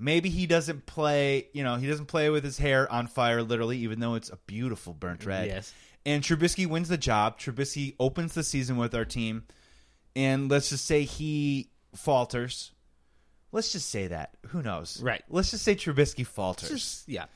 [0.00, 3.78] maybe he doesn't play, you know, he doesn't play with his hair on fire, literally,
[3.78, 5.46] even though it's a beautiful burnt red.
[5.46, 5.72] Yes.
[6.04, 7.38] And Trubisky wins the job.
[7.38, 9.44] Trubisky opens the season with our team,
[10.16, 12.72] and let's just say he falters.
[13.52, 14.34] Let's just say that.
[14.48, 15.00] Who knows?
[15.00, 15.22] Right.
[15.28, 16.68] Let's just say Trubisky falters.
[16.68, 17.26] Just yeah.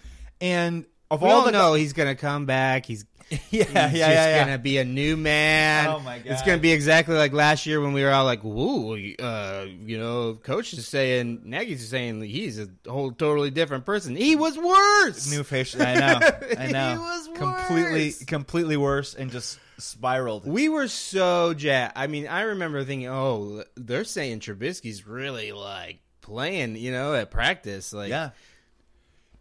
[0.43, 2.85] And of We all all the know he's gonna come back.
[2.85, 4.45] He's yeah, he's yeah, just yeah, yeah.
[4.45, 5.87] gonna be a new man.
[5.89, 8.43] Oh, my god, It's gonna be exactly like last year when we were all like,
[8.43, 14.17] "Whoa," uh, you know, coach is saying, Nagy's saying he's a whole totally different person.
[14.17, 15.31] He was worse.
[15.31, 15.81] New facial.
[15.81, 16.19] I know.
[16.59, 17.01] I He know.
[17.01, 18.25] was completely, worse.
[18.25, 20.47] completely worse, and just spiraled.
[20.47, 21.97] We were so jacked.
[21.97, 27.31] I mean, I remember thinking, "Oh, they're saying Trubisky's really like playing, you know, at
[27.31, 28.31] practice." Like, Yeah.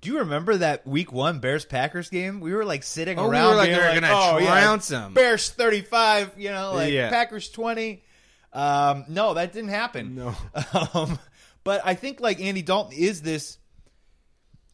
[0.02, 2.40] Do you remember that Week One Bears Packers game?
[2.40, 5.14] We were like sitting Oh, we around, were like, they're gonna "Oh, yeah, trounce 'em."
[5.14, 7.10] Bears thirty-five, you know, like Yeah.
[7.10, 8.04] Packers twenty.
[8.52, 10.16] Um, no, that didn't happen.
[10.16, 10.36] No.
[10.94, 11.20] Um,
[11.64, 13.60] but I think like Andy Dalton is this.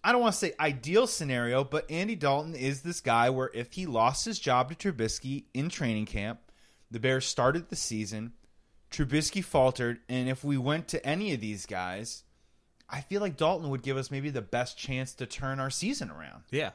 [0.04, 3.74] I don't want to say ideal scenario, but Andy Dalton is this guy where if
[3.74, 6.40] he lost his job to Trubisky in training camp,
[6.90, 8.32] the Bears started the season,
[8.90, 12.24] Trubisky faltered, and if we went to any of these guys,
[12.90, 16.10] I feel like Dalton would give us maybe the best chance to turn our season
[16.10, 16.72] around yeah,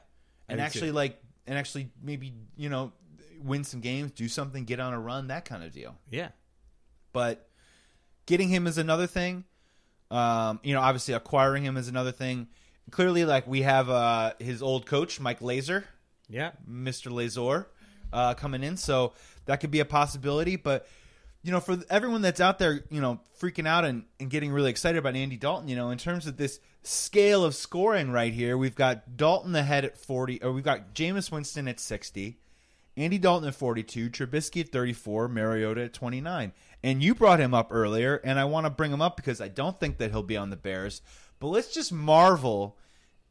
[0.48, 0.94] and actually too.
[0.94, 2.92] like and actually maybe you know
[3.42, 5.96] win some games, do something, get on a run, that kind of deal.
[6.10, 6.28] yeah,
[7.12, 7.48] But
[8.26, 9.44] getting him is another thing.
[10.10, 12.48] Um, you know, obviously acquiring him is another thing.
[12.90, 15.84] Clearly, like we have uh, his old coach Mike Lazor,
[16.28, 16.50] yeah.
[16.70, 17.10] Mr.
[17.10, 17.66] Lazor,
[18.12, 19.14] uh, coming in, so
[19.46, 20.56] that could be a possibility.
[20.56, 20.86] But
[21.42, 24.70] you know, for everyone that's out there, you know, freaking out and, and getting really
[24.70, 28.56] excited about Andy Dalton, you know, in terms of this scale of scoring right here,
[28.56, 32.38] we've got Dalton ahead at forty, or we've got Jameis Winston at sixty,
[32.96, 36.52] Andy Dalton at forty-two, Trubisky at thirty-four, Mariota at twenty-nine.
[36.84, 39.48] And you brought him up earlier, and I want to bring him up because I
[39.48, 41.02] don't think that he'll be on the Bears.
[41.38, 42.76] But let's just marvel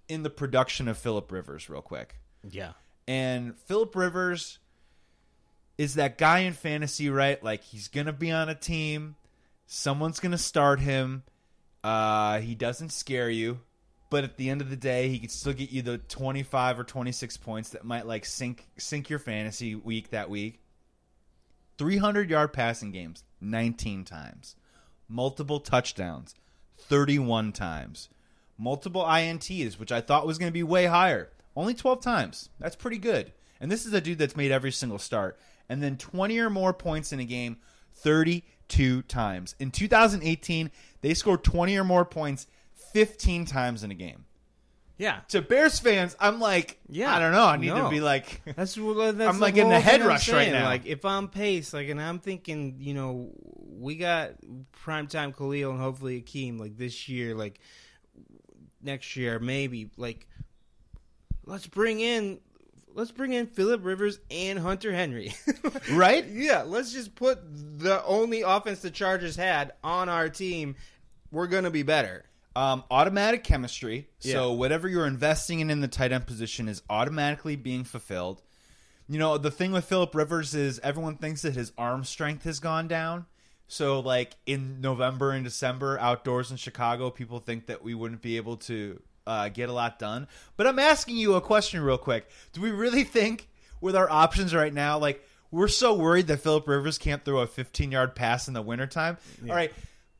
[0.07, 2.15] in the production of Philip Rivers real quick.
[2.49, 2.71] Yeah.
[3.07, 4.59] And Philip Rivers
[5.77, 7.41] is that guy in fantasy, right?
[7.43, 9.15] Like he's gonna be on a team,
[9.65, 11.23] someone's gonna start him.
[11.83, 13.59] Uh, he doesn't scare you,
[14.09, 16.83] but at the end of the day, he could still get you the twenty-five or
[16.83, 20.59] twenty-six points that might like sink sink your fantasy week that week.
[21.77, 24.55] Three hundred yard passing games, nineteen times,
[25.07, 26.35] multiple touchdowns,
[26.77, 28.09] thirty-one times,
[28.57, 31.29] multiple ints, which I thought was to be way higher.
[31.55, 32.49] Only 12 times.
[32.59, 33.33] That's pretty good.
[33.59, 35.37] And this is a dude that's made every single start.
[35.71, 37.55] And then 20 or more points in a game
[37.93, 39.55] 32 times.
[39.57, 42.45] In 2018, they scored 20 or more points
[42.91, 44.25] 15 times in a game.
[44.97, 45.21] Yeah.
[45.29, 47.45] To Bears fans, I'm like, Yeah, I don't know.
[47.45, 47.85] I need no.
[47.85, 50.65] to be like, That's that's I'm, like, in a head rush right now.
[50.65, 53.31] Like if I'm pace, like, and I'm thinking, you know,
[53.79, 54.31] we got
[54.85, 57.61] primetime Khalil and hopefully Akiem like this year, like
[58.83, 59.89] next year maybe.
[59.95, 60.27] Like,
[61.45, 62.41] let's bring in,
[62.93, 65.33] let's bring in Philip Rivers and Hunter Henry.
[65.91, 66.25] right?
[66.27, 67.39] yeah, let's just put
[67.79, 70.75] the only offense the Chargers had on our team.
[71.31, 72.25] We're gonna be better.
[72.55, 74.09] Um, automatic chemistry.
[74.19, 78.41] So whatever you're investing in in the tight end position is automatically being fulfilled.
[79.07, 82.59] You know, the thing with Philip Rivers is everyone thinks that his arm strength has
[82.59, 83.25] gone down.
[83.67, 88.35] So like in November and December outdoors in Chicago, people think that we wouldn't be
[88.35, 90.27] able to uh, get a lot done.
[90.57, 92.29] But I'm asking you a question real quick.
[92.53, 93.47] Do we really think
[93.79, 97.47] with our options right now, like we're so worried that Philip Rivers can't throw a
[97.47, 99.17] 15 yard pass in the wintertime?
[99.47, 99.71] All right.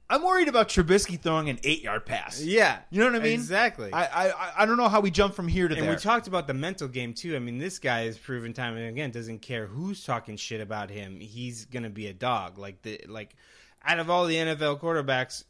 [0.10, 2.42] I'm worried about Trubisky throwing an eight yard pass.
[2.42, 3.32] Yeah, You know what I mean?
[3.34, 3.94] Exactly.
[3.94, 5.90] I, I I don't know how we jump from here to And there.
[5.92, 7.34] we talked about the mental game too.
[7.34, 10.90] I mean, this guy has proven time and again doesn't care who's talking shit about
[10.90, 11.22] him.
[11.22, 12.58] He's gonna be a dog.
[12.58, 13.38] Like the like,
[13.86, 15.46] out of all the NFL quarterbacks,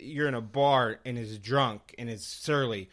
[0.00, 2.88] you're in a bar and is drunk and is surly.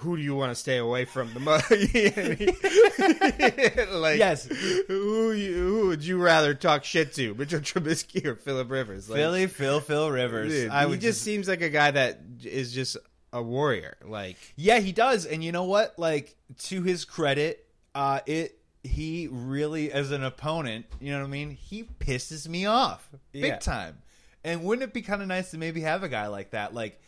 [0.00, 1.70] Who do you want to stay away from the most?
[3.92, 4.46] like, Yes.
[4.88, 9.08] Who, you, who would you rather talk shit to, Mitchell Trubisky or Philip Rivers?
[9.08, 10.52] Like, Philly, Phil, Phil Rivers.
[10.52, 12.96] dude, I he would just seems like a guy that is just
[13.32, 13.96] a warrior.
[14.04, 15.26] Like, yeah, he does.
[15.26, 15.98] And you know what?
[15.98, 21.30] Like to his credit, uh, it he really as an opponent, you know what I
[21.30, 21.50] mean?
[21.50, 23.58] He pisses me off big Yeah.
[23.58, 23.98] time.
[24.46, 26.72] And wouldn't it be kind of nice to maybe have a guy like that?
[26.72, 27.00] Like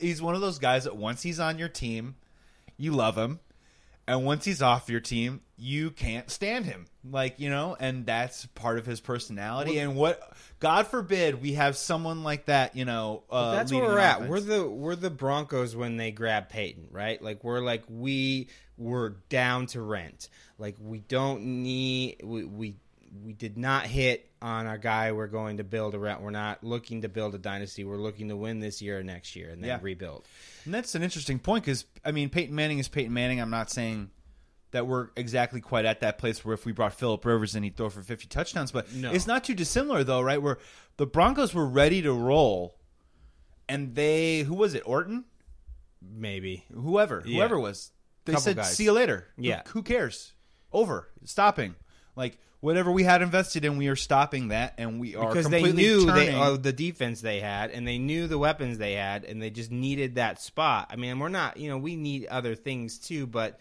[0.00, 2.14] he's one of those guys that once he's on your team,
[2.78, 3.40] you love him.
[4.08, 6.86] And once he's off your team, you can't stand him.
[7.04, 9.78] Like, you know, and that's part of his personality.
[9.78, 13.98] and what, God forbid, we have someone like that, you know, uh, that's where we're
[13.98, 14.18] at.
[14.18, 14.30] offense.
[14.30, 17.20] We're the we're the Broncos when they grab Peyton, right?
[17.20, 18.46] Like we're like we
[18.78, 20.28] were down to rent.
[20.56, 22.76] Like we don't need we, we
[23.24, 25.12] we did not hit on our guy.
[25.12, 26.22] We're going to build around.
[26.22, 27.84] We're not looking to build a dynasty.
[27.84, 29.78] We're looking to win this year or next year and then Yeah.
[29.80, 30.24] rebuild.
[30.64, 33.40] And that's an interesting point because I mean Peyton Manning is Peyton Manning.
[33.40, 34.10] I'm not saying
[34.72, 37.76] that we're exactly quite at that place where if we brought Philip Rivers in, he'd
[37.76, 38.72] throw for 50 touchdowns.
[38.72, 39.12] But No.
[39.12, 40.42] it's not too dissimilar though, right?
[40.42, 40.58] Where
[40.96, 42.76] the Broncos were ready to roll,
[43.68, 44.82] and they who was it?
[44.86, 45.24] Orton,
[46.02, 46.64] Maybe.
[46.72, 47.36] whoever, Yeah.
[47.36, 47.92] whoever was.
[48.24, 48.76] They Couple said, guys.
[48.76, 49.62] "See you later." Who- Yeah.
[49.68, 50.32] who, cares?
[50.72, 51.76] Over, stopping.
[52.16, 55.72] Like whatever we had invested in, we are stopping that, and we are because they
[55.72, 59.40] knew they, uh, the defense they had, and they knew the weapons they had, and
[59.40, 60.88] they just needed that spot.
[60.90, 63.60] I mean, we're not, you know, we need other things too, but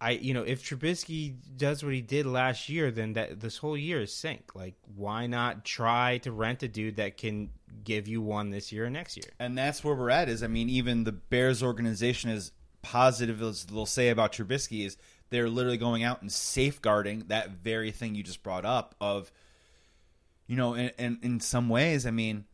[0.00, 3.76] I, you know, if Trubisky does what he did last year, then that this whole
[3.76, 4.54] year is sink.
[4.54, 7.50] Like, why not try to rent a dude that can
[7.84, 9.26] give you one this year and next year?
[9.38, 10.28] and that's where we're at.
[10.28, 14.96] Is I mean, even the Bears organization, is positive as they'll say about Trubisky, is
[15.30, 18.94] they're literally going out and safeguarding that very thing you just brought up.
[19.00, 19.30] Of,
[20.46, 22.44] you know, and, and in some ways, I mean,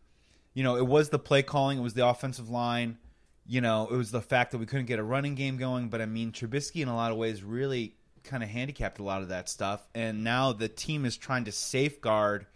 [0.52, 2.98] you know, it was the play calling, it was the offensive line,
[3.46, 5.88] you know, it was the fact that we couldn't get a running game going.
[5.88, 9.22] But I mean, Trubisky in a lot of ways really kind of handicapped a lot
[9.22, 12.46] of that stuff, and now the team is trying to safeguard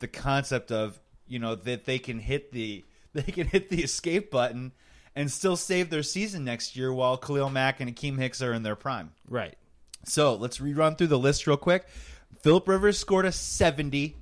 [0.00, 4.30] the concept of you know that they can hit the they can hit the escape
[4.30, 4.72] button
[5.16, 8.62] and still save their season next year while Khalil Mack and Akiem Hicks are in
[8.62, 9.12] their prime.
[9.28, 9.56] Right.
[10.04, 11.86] So let's rerun through the list real quick.
[12.40, 14.16] Philip Rivers scored a 70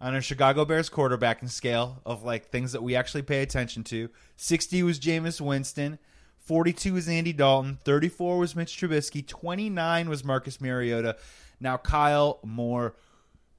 [0.00, 4.10] on a Chicago Bears quarterbacking scale of like things that we actually pay attention to.
[4.36, 5.98] 60 was Jameis Winston.
[6.38, 7.78] 42 was Andy Dalton.
[7.84, 9.26] 34 was Mitch Trubisky.
[9.26, 11.16] 29 was Marcus Mariota.
[11.58, 12.94] Now, Kyle Moore,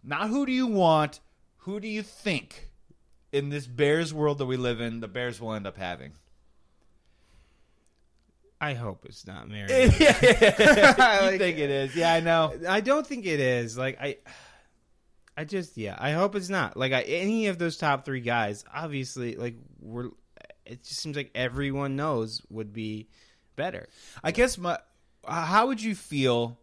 [0.03, 1.19] not who do you want,
[1.57, 2.69] who do you think
[3.31, 6.13] in this Bears world that we live in, the Bears will end up having?
[8.65, 9.67] I hope it's not Mary.
[9.83, 11.95] you Like- think it is?
[11.95, 12.53] Yeah, I know.
[12.67, 13.77] I don't think it is.
[13.77, 14.17] Like I,
[15.37, 15.95] I just yeah.
[15.99, 16.77] I hope it's not.
[16.77, 20.09] Like I, any of those top three guys, obviously, like we're.
[20.65, 23.07] It just seems like everyone knows would be
[23.55, 23.87] better.
[24.23, 24.79] I guess my
[25.27, 26.57] how would you feel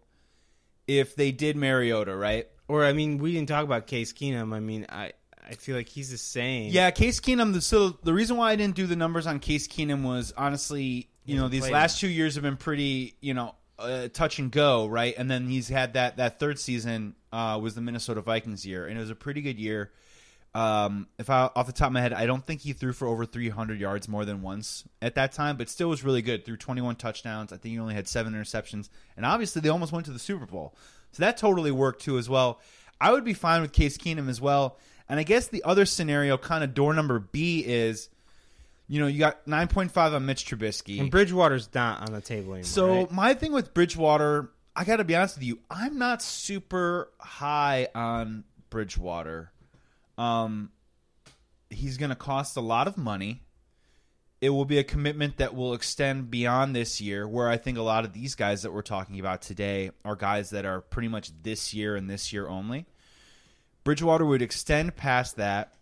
[0.88, 2.48] if they did Mariota, right?
[2.66, 4.52] Or I mean, we didn't talk about Case Keenum.
[4.52, 5.12] I mean, I
[5.48, 6.72] I feel like he's the same.
[6.72, 7.52] Yeah, Case Keenum.
[7.52, 11.08] The, so the reason why I didn't do the numbers on Case Keenum was honestly,
[11.24, 14.86] you know, these last two years have been pretty, you know, uh, touch and go,
[14.86, 15.14] right?
[15.16, 18.96] And then he's had that that third season uh, was the Minnesota Vikings year, and
[18.96, 19.90] it was a pretty good year.
[20.54, 23.08] Um, if I off the top of my head, I don't think he threw for
[23.08, 26.44] over 300 yards more than once at that time, but still was really good.
[26.44, 27.52] Threw 21 touchdowns.
[27.52, 30.46] I think he only had seven interceptions, and obviously they almost went to the Super
[30.46, 30.74] Bowl,
[31.12, 32.60] so that totally worked too as well.
[33.00, 34.78] I would be fine with Case Keenum as well.
[35.08, 38.08] And I guess the other scenario, kind of door number B, is
[38.92, 42.64] you know you got 9.5 on Mitch Trubisky, and Bridgewater's not on the table anymore.
[42.64, 43.10] so right?
[43.10, 47.88] my thing with Bridgewater, I got to be honest with you, I'm not super high
[47.94, 49.50] on Bridgewater.
[50.18, 50.72] Um,
[51.70, 53.40] he's going to cost a lot of money.
[54.42, 57.26] It will be a commitment that will extend beyond this year.
[57.26, 60.50] Where I think a lot of these guys that we're talking about today are guys
[60.50, 62.84] that are pretty much this year and this year only.
[63.84, 65.72] Bridgewater would extend past that.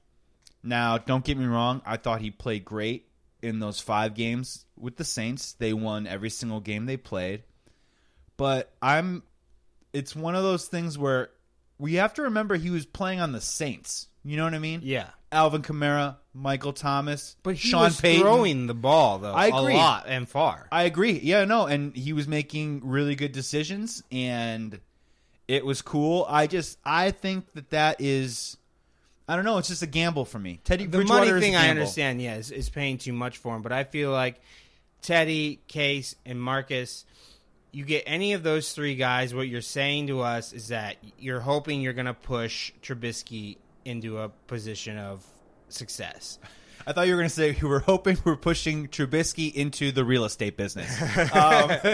[0.63, 1.83] Now, don't get me wrong.
[1.87, 3.07] I thought he played great
[3.43, 5.53] in those five games with the Saints.
[5.55, 7.43] They won every single game they played.
[8.37, 9.23] But I'm.
[9.93, 11.31] It's one of those things where
[11.79, 14.07] we have to remember he was playing on the Saints.
[14.23, 14.81] You know what I mean?
[14.85, 18.21] yeah, Alvin Kamara, Michael Thomas, but he Sean was Payton.
[18.23, 19.33] throwing the ball though.
[19.33, 19.75] I agree.
[19.75, 20.69] a lot and far.
[20.71, 21.19] I agree.
[21.19, 24.79] Yeah, no, and he was making really good decisions, and
[25.49, 26.27] it was cool.
[26.29, 28.59] I just, I think that that is,
[29.31, 29.59] I don't know.
[29.59, 30.59] It's just a gamble for me.
[30.65, 33.63] Teddy the Bridgewater money thing I understand, yeah, is, is paying too much for him.
[33.63, 34.41] But I feel like
[35.03, 37.05] Teddy, Case, and Marcus,
[37.71, 41.39] you get any of those three guys, what you're saying to us is that you're
[41.39, 45.25] hoping you're going to push Trubisky into a position of
[45.69, 46.41] success.
[46.87, 50.05] I thought you were going to say you were hoping we're pushing Trubisky into the
[50.05, 50.91] real estate business.
[51.33, 51.71] um,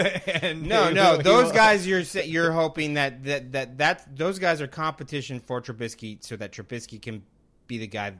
[0.41, 4.67] and No, no, those guys you're you're hoping that that that that those guys are
[4.67, 7.23] competition for Trubisky, so that Trubisky can
[7.67, 8.13] be the guy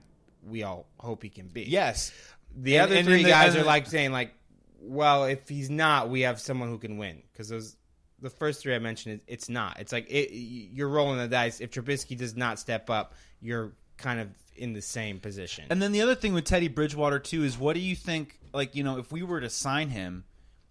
[0.45, 1.63] we all hope he can be.
[1.63, 2.11] Yes,
[2.55, 4.33] The And- other and three the- guys are like saying like,
[4.81, 7.75] well, if he's not, we have someone who can win because those
[8.19, 9.79] the first three I mentioned, it's not.
[9.79, 11.61] It's like it, you're rolling the dice.
[11.61, 15.65] If Trubisky does not step up, you're kind of in the same position.
[15.69, 18.39] And then the other thing with Teddy Bridgewater too is what do you think?
[18.53, 20.23] Like you know, if we were to sign him,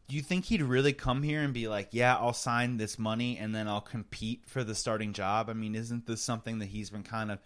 [0.08, 3.38] do you think he'd really come here and be like, "Yeah, I'll sign this money
[3.38, 5.50] and then I'll compete for the starting job"?
[5.50, 7.38] I mean, isn't this something that he's been kind of,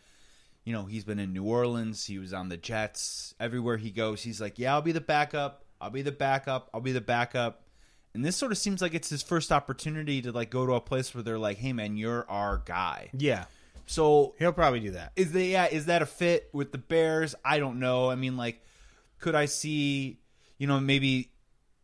[0.64, 4.22] you know, he's been in New Orleans, he was on the Jets, everywhere he goes,
[4.22, 5.64] he's like, "Yeah, I'll be the backup.
[5.80, 6.68] I'll be the backup.
[6.74, 7.64] I'll be the backup."
[8.12, 10.80] And this sort of seems like it's his first opportunity to like go to a
[10.80, 13.44] place where they're like, "Hey, man, you're our guy." Yeah,
[13.90, 15.10] So he'll probably do that.
[15.16, 17.34] is the yeah is that a fit with the Bears?
[17.44, 18.08] I don't know.
[18.08, 18.64] I mean, like,
[19.18, 20.20] could I see,
[20.58, 21.32] you know, maybe,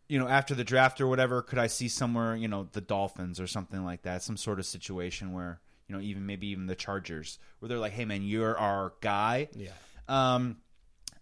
[0.08, 3.40] you know, after the draft or whatever, could I see somewhere, you know, the Dolphins
[3.40, 6.76] or something like that, some sort of situation where, you know, even maybe even the
[6.76, 9.48] Chargers, where they're like, hey man, you're our guy.
[9.56, 9.70] Yeah.
[10.06, 10.58] Um,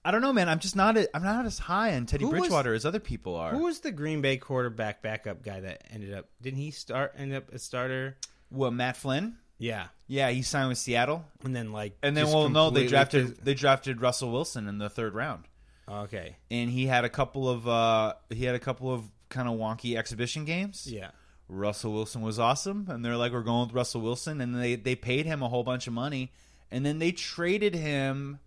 [0.05, 0.51] I don't know, man.
[0.51, 0.99] I'm just not.
[1.15, 3.53] I'm not as high on Teddy Who was- Bridgewater as other people are.
[3.53, 6.29] Who was the Green Bay quarterback backup guy that ended up?
[6.43, 8.19] Didn't he start end up a starter?
[8.51, 9.39] Well, Matt Flynn?
[9.59, 13.39] Yeah, Yeah, he signed with Seattle, and then like and then well, no, they drafted
[13.45, 15.45] they drafted Russell Wilson in the third round.
[15.89, 19.55] Okay, and he had a couple of uh, he had a couple of kind of
[19.55, 20.87] wonky exhibition games.
[20.91, 21.11] yeah,
[21.49, 24.97] Russell Wilson was awesome, and they're like, "We're going with Russell Wilson," and they they
[24.97, 26.33] paid him a whole bunch of money,
[26.71, 28.41] and then they traded him.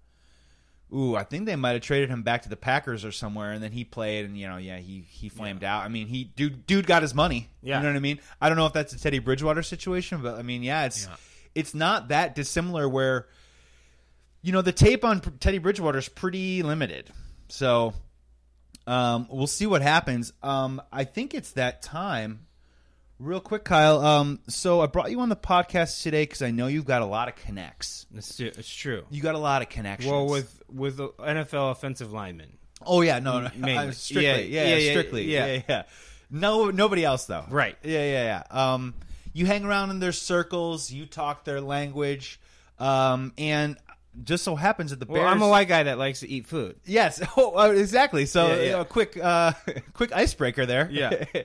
[0.94, 3.62] Ooh, I think they might have traded him back to the Packers or somewhere, and
[3.62, 5.84] then he played, and you know, yeah, he he flamed out.
[5.84, 7.50] I mean, he dude dude got his money.
[7.62, 7.78] Yeah.
[7.78, 8.20] you know what I mean.
[8.40, 11.16] I don't know if that's a Teddy Bridgewater situation, but I mean, yeah, it's Yeah.
[11.56, 12.88] it's not that dissimilar.
[12.88, 13.28] Where
[14.42, 17.12] you know the tape on Teddy Bridgewater is pretty limited,
[17.50, 17.94] so
[18.86, 20.32] um, we'll see what happens.
[20.42, 22.47] Um, I think it's that time.
[23.20, 24.00] Real quick, Kyle.
[24.00, 27.06] Um, so I brought you on the podcast today because I know you've got a
[27.06, 28.06] lot of connects.
[28.16, 29.06] it's, it's true.
[29.10, 30.12] You got a lot of connections.
[30.12, 33.94] Well, with with the NFL offensive linemen, oh yeah, no, no, Mainly.
[33.94, 35.46] strictly, Yeah, yeah, yeah, yeah, strictly, yeah.
[35.48, 35.62] yeah.
[35.68, 35.84] yeah.
[36.30, 37.46] No, nobody else though.
[37.50, 37.76] Right.
[37.84, 38.74] Yeah, yeah, yeah.
[38.74, 38.94] Um,
[39.34, 40.92] you hang around in their circles.
[40.92, 42.40] You talk their language.
[42.80, 43.78] Um, and
[44.24, 45.32] just so happens that the well, Bears.
[45.32, 46.76] I'm a white guy that likes to eat food.
[46.86, 47.22] Yes.
[47.38, 48.26] Oh, uh, exactly.
[48.26, 48.82] So, Yeah, yeah.
[48.82, 49.54] a quick, uh,
[49.94, 50.90] quick icebreaker there.
[50.92, 51.24] Yeah.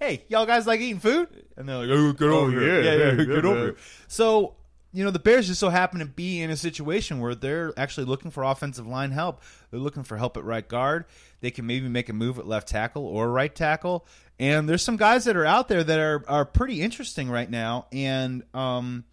[0.00, 1.28] hey, y'all guys like eating food?
[1.56, 2.82] And they're like, "Oh, get over here.
[2.82, 3.64] yeah, Yeah, yeah, yeah, get yeah, over yeah.
[3.64, 3.76] here."
[4.08, 4.54] So,
[4.92, 8.06] you know, the Bears just so happen to be in a situation where they're actually
[8.06, 9.42] looking for offensive line help.
[9.70, 11.06] They're looking for help at right guard.
[11.40, 14.06] They can maybe make a move at left tackle or right tackle.
[14.38, 17.86] And there's some guys that are out there that are are pretty interesting right now.
[17.92, 19.04] And um,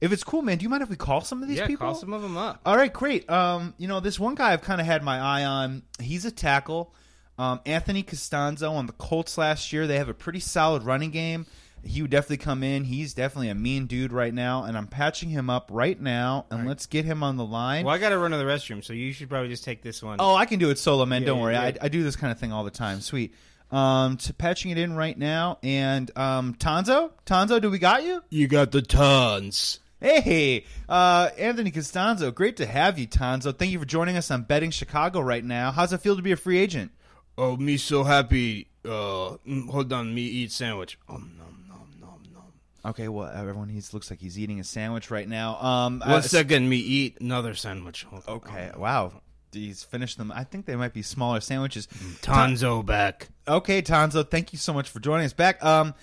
[0.00, 1.86] if it's cool, man, do you mind if we call some of these yeah, people?
[1.86, 2.60] call some of them up.
[2.66, 3.28] All right, great.
[3.30, 5.82] Um, you know, this one guy I've kind of had my eye on.
[6.00, 6.94] He's a tackle.
[7.38, 9.86] Um, Anthony Castonzo on the Colts last year.
[9.86, 11.46] They have a pretty solid running game.
[11.82, 12.84] He would definitely come in.
[12.84, 16.46] He's definitely a mean dude right now, and I'm patching him up right now.
[16.50, 17.84] And let's get him on the line.
[17.84, 20.02] Well, I got to run to the restroom, so you should probably just take this
[20.02, 20.16] one.
[20.18, 21.22] Oh, I can do it solo, man.
[21.22, 21.52] Yeah, Don't yeah, worry.
[21.54, 21.60] yeah.
[21.62, 23.00] I, I do this kind of thing all the time.
[23.02, 23.34] Sweet.
[23.70, 28.22] Um, to patching it in right now, and um, Tonzo, Tanzo, do we got you?
[28.30, 29.80] you got the tons.
[30.00, 33.56] Hey, uh, Anthony Castonzo, great to have you, Tonzo.
[33.56, 35.72] Thank you for joining us on Betting Chicago right now.
[35.72, 36.92] How's it feel to be a free agent?
[37.36, 38.68] Oh, me so happy.
[38.84, 40.98] Uh, mm, hold on, me eat sandwich.
[41.08, 42.52] Oh, nom nom nom nom.
[42.84, 45.56] Okay, well, everyone he's looks like he's eating a sandwich right now.
[45.60, 48.04] Um, One uh, second, me eat another sandwich.
[48.04, 48.34] Hold on.
[48.36, 49.20] Okay, wow.
[49.52, 50.32] He's finished them.
[50.32, 51.86] I think they might be smaller sandwiches.
[52.22, 53.28] Tonzo back.
[53.46, 55.64] Okay, Tanzo, thank you so much for joining us back.
[55.64, 55.94] Um,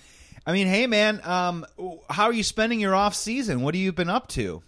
[0.46, 1.66] I mean, hey, man, um,
[2.08, 3.60] how are you spending your off season?
[3.60, 4.62] What have you been up to?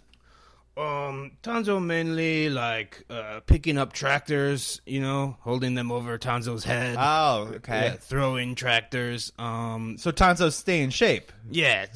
[0.76, 6.96] Um, Tonzo mainly like uh, picking up tractors, you know, holding them over Tonzo's head.
[6.98, 7.86] Oh, okay.
[7.86, 9.32] Yeah, throwing tractors.
[9.38, 11.32] Um, So Tanzo, stay in shape.
[11.50, 11.86] yeah.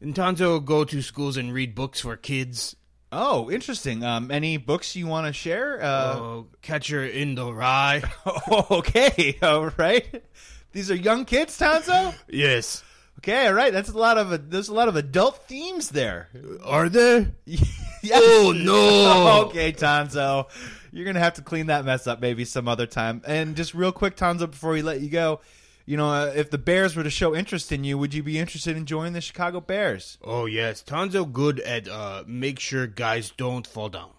[0.00, 2.76] And will go to schools and read books for kids.
[3.10, 4.04] Oh, interesting.
[4.04, 5.82] Um, any books you want to share?
[5.82, 8.02] Uh, Oh, Catcher in the Rye.
[8.70, 10.22] okay, all right.
[10.70, 12.14] These are young kids, Tanzo.
[12.28, 12.84] yes.
[13.18, 13.72] Okay, all right.
[13.72, 16.28] That's a lot of there's a lot of adult themes there.
[16.64, 17.32] Are there?
[17.44, 18.12] yes.
[18.14, 19.42] Oh no!
[19.46, 20.48] okay, Tanzo.
[20.92, 23.22] You're gonna have to clean that mess up maybe some other time.
[23.26, 25.40] And just real quick, Tanzo, before we let you go,
[25.84, 28.38] you know, uh, if the Bears were to show interest in you, would you be
[28.38, 30.18] interested in joining the Chicago Bears?
[30.22, 34.10] Oh yes, Tonzo good at uh make sure guys don't fall down.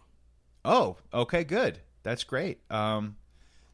[0.66, 1.80] Oh, okay, good.
[2.04, 2.60] That's great.
[2.70, 3.16] Um,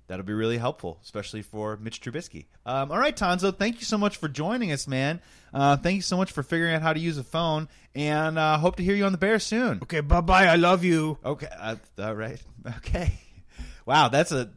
[0.07, 2.45] that'll be really helpful, especially for Mitch Trubisky.
[2.65, 5.21] Um, all right, Tonzo, thank you so much for joining us, man.
[5.53, 8.57] Uh, thank you so much for figuring out how to use a phone, and uh,
[8.57, 9.79] hope to hear you on the Bears soon.
[9.83, 10.45] Okay, bye bye.
[10.47, 11.17] I love you.
[11.23, 12.41] Okay, uh, all right,
[12.77, 13.13] okay.
[13.85, 14.49] Wow, that's a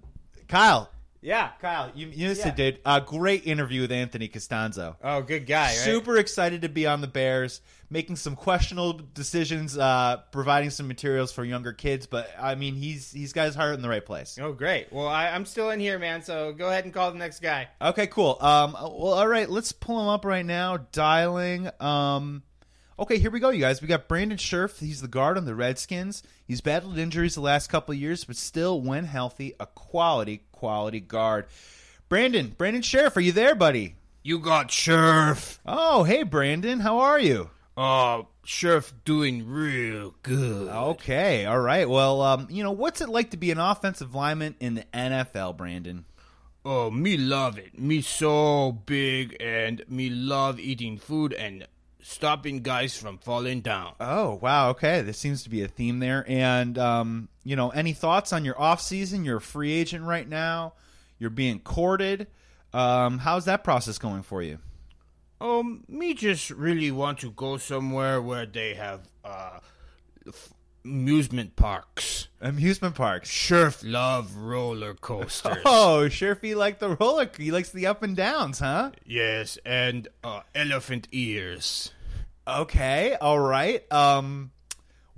[0.49, 0.91] Kyle.
[1.21, 1.51] Yeah.
[1.61, 2.49] Kyle, you, you missed Yeah.
[2.51, 2.79] it, dude.
[2.87, 4.95] A great interview with Anthony Castonzo.
[5.03, 5.67] Oh, good guy.
[5.67, 5.75] Right?
[5.75, 11.33] Super excited to be on the Bears, making some questionable decisions, uh, providing some materials
[11.33, 12.07] for younger kids.
[12.07, 14.39] But I mean, he's he's got his heart in the right place.
[14.41, 14.93] Oh, great.
[14.93, 16.23] Well, I, I'm still in here, man.
[16.23, 17.69] So go ahead and call the next guy.
[17.81, 18.37] Okay, cool.
[18.41, 20.79] Um, well, all right, let's pull him up right now.
[20.93, 21.71] Dialing.
[21.81, 22.43] Um,
[22.99, 23.81] okay, here we go, you guys.
[23.81, 24.81] We got Brandon Scherff.
[24.81, 26.23] He's the guard on the Redskins.
[26.45, 31.01] He's battled injuries the last couple of years, but still, when healthy, a quality, quality
[31.01, 31.47] guard.
[32.09, 33.97] Brandon, Brandon Scherff, are you there, buddy?
[34.23, 35.61] You got Sheriff.
[35.67, 37.51] Oh, hey, Brandon, how are you?
[37.81, 40.69] Oh, Sheriff doing real good.
[40.69, 41.89] Okay, all right.
[41.89, 45.57] Well, um, you know, what's it like to be an offensive lineman in the NFL,
[45.57, 46.05] Brandon?
[46.65, 47.79] Oh, me love it.
[47.79, 51.69] Me so big and me love eating food and
[52.03, 53.95] stopping guys from falling down.
[54.01, 55.03] Oh wow, okay.
[55.03, 56.25] This seems to be a theme there.
[56.27, 59.25] And um, you know, any thoughts on your off season?
[59.25, 60.73] You're a free agent right now.
[61.21, 62.27] You're being courted.
[62.73, 64.59] Um, how's that process going for you?
[65.41, 69.61] Um, me just really want to go somewhere where they have uh
[70.27, 70.53] f-
[70.85, 72.29] amusement parks.
[72.41, 73.31] Amusement parks.
[73.31, 75.59] Surf love roller coasters.
[75.65, 77.29] Oh, Sherfy like the roller.
[77.37, 78.93] He likes the up and downs, huh?
[79.05, 81.93] Yes, and uh, elephant ears.
[82.47, 83.91] Okay, all right.
[83.93, 84.51] Um,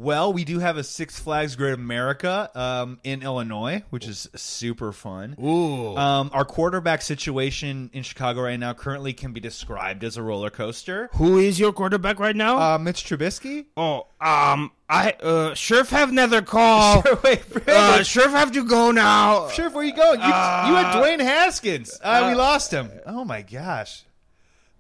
[0.00, 4.92] well, we do have a Six Flags Great America um, in Illinois, which is super
[4.92, 5.36] fun.
[5.38, 5.94] Ooh.
[5.94, 10.48] Um, our quarterback situation in Chicago right now currently can be described as a roller
[10.48, 11.10] coaster.
[11.16, 12.58] Who is your quarterback right now?
[12.58, 13.66] Uh, Mitch Trubisky.
[13.76, 17.02] oh, um, I uh, Surf have another call.
[17.10, 19.48] Sure, wait, Uh, Surf have to go now.
[19.50, 20.20] sure, where you going?
[20.20, 21.98] You, you had uh, Dwayne Haskins.
[22.02, 22.90] Uh, we uh, lost him.
[23.06, 24.04] Oh my gosh.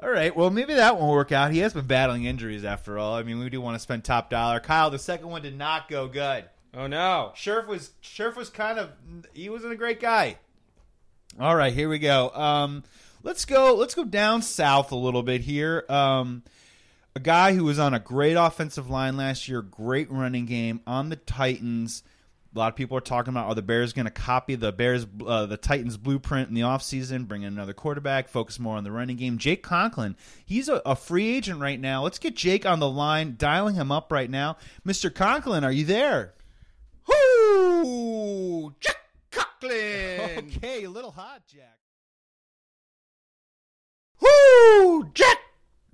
[0.02, 0.34] All right.
[0.34, 1.52] Well, maybe that won't work out.
[1.52, 3.14] He has been battling injuries after all.
[3.14, 4.58] I mean, we do want to spend top dollar.
[4.58, 6.44] Kyle, the second one did not go good.
[6.72, 7.32] Oh no.
[7.36, 8.90] Scherff was Scherff was kind of
[9.34, 10.38] he wasn't a great guy.
[11.38, 12.30] All right, here we go.
[12.30, 12.82] Um,
[13.22, 13.74] let's go.
[13.74, 15.84] Let's go down south a little bit here.
[15.88, 16.42] Um,
[17.14, 21.08] a guy who was on a great offensive line last year, great running game on
[21.08, 22.02] the Titans.
[22.52, 25.06] A lot of people are talking about are the Bears going to copy the Bears
[25.24, 28.90] uh, the Titans blueprint in the offseason, bring in another quarterback, focus more on the
[28.90, 29.38] running game.
[29.38, 32.02] Jake Conklin, he's a, a free agent right now.
[32.02, 34.56] Let's get Jake on the line, dialing him up right now.
[34.84, 35.14] Mr.
[35.14, 36.34] Conklin, are you there?
[37.08, 38.74] Whoo!
[38.80, 38.96] Jack
[39.30, 40.50] Conklin.
[40.56, 41.78] Okay, a little hot, Jack.
[44.20, 45.10] Whoo!
[45.14, 45.38] Jack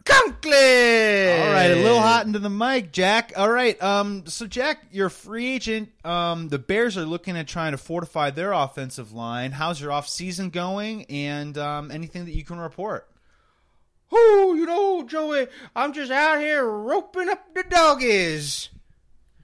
[0.06, 1.40] Conklin.
[1.40, 3.32] All right, a little hot into the mic, Jack.
[3.36, 5.90] All right, um, so Jack, you're a free agent.
[6.04, 9.52] Um, the Bears are looking at trying to fortify their offensive line.
[9.52, 11.04] How's your off season going?
[11.06, 13.08] And um, anything that you can report?
[14.12, 18.68] Oh, You know, Joey, I'm just out here roping up the doggies.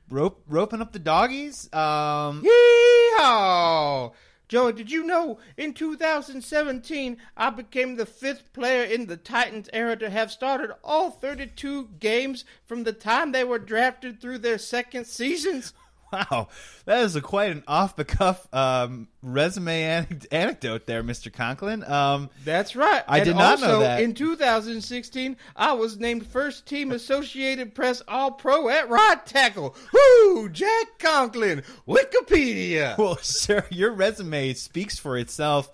[0.08, 1.72] Rope, roping up the doggies.
[1.72, 4.12] Um, Yeehaw!
[4.52, 9.96] Joey, did you know in 2017 I became the fifth player in the Titans era
[9.96, 15.06] to have started all 32 games from the time they were drafted through their second
[15.06, 15.72] seasons?
[16.12, 16.48] Wow,
[16.84, 21.82] that is a quite an off the cuff um, resume an- anecdote there, Mister Conklin.
[21.84, 23.02] Um, That's right.
[23.08, 24.00] I And did not know that.
[24.02, 29.74] In 2016, I was named first team Associated Press All Pro at right tackle.
[29.92, 30.48] Woo!
[30.48, 32.96] Jack Conklin, Wikipedia.
[33.02, 35.70] Well, sir, your resume speaks for itself.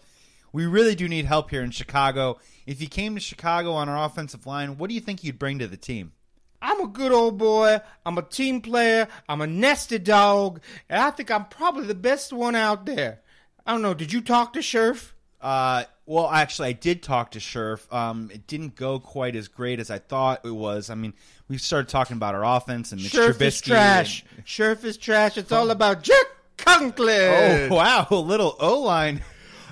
[0.52, 2.38] We really do need help here in Chicago.
[2.66, 5.58] If you came to Chicago on our offensive line, what do you think you'd bring
[5.58, 6.12] to the team?
[6.60, 7.80] I'm a good old boy.
[8.04, 9.08] I'm a team player.
[9.28, 10.60] I'm a nested dog.
[10.88, 13.20] And I think I'm probably the best one out there.
[13.66, 13.94] I don't know.
[13.94, 15.12] Did you talk to Scherff?
[15.40, 17.92] Uh, well, actually, I did talk to Scherff.
[17.92, 20.90] Um, it didn't go quite as great as I thought it was.
[20.90, 21.12] I mean,
[21.48, 23.46] we started talking about our offense and Mitch Scherff Trubisky.
[23.46, 24.24] is trash.
[24.44, 25.36] Scherff is trash.
[25.38, 27.70] It's all about Jack Conklin.
[27.70, 29.22] Oh wow, a little O line.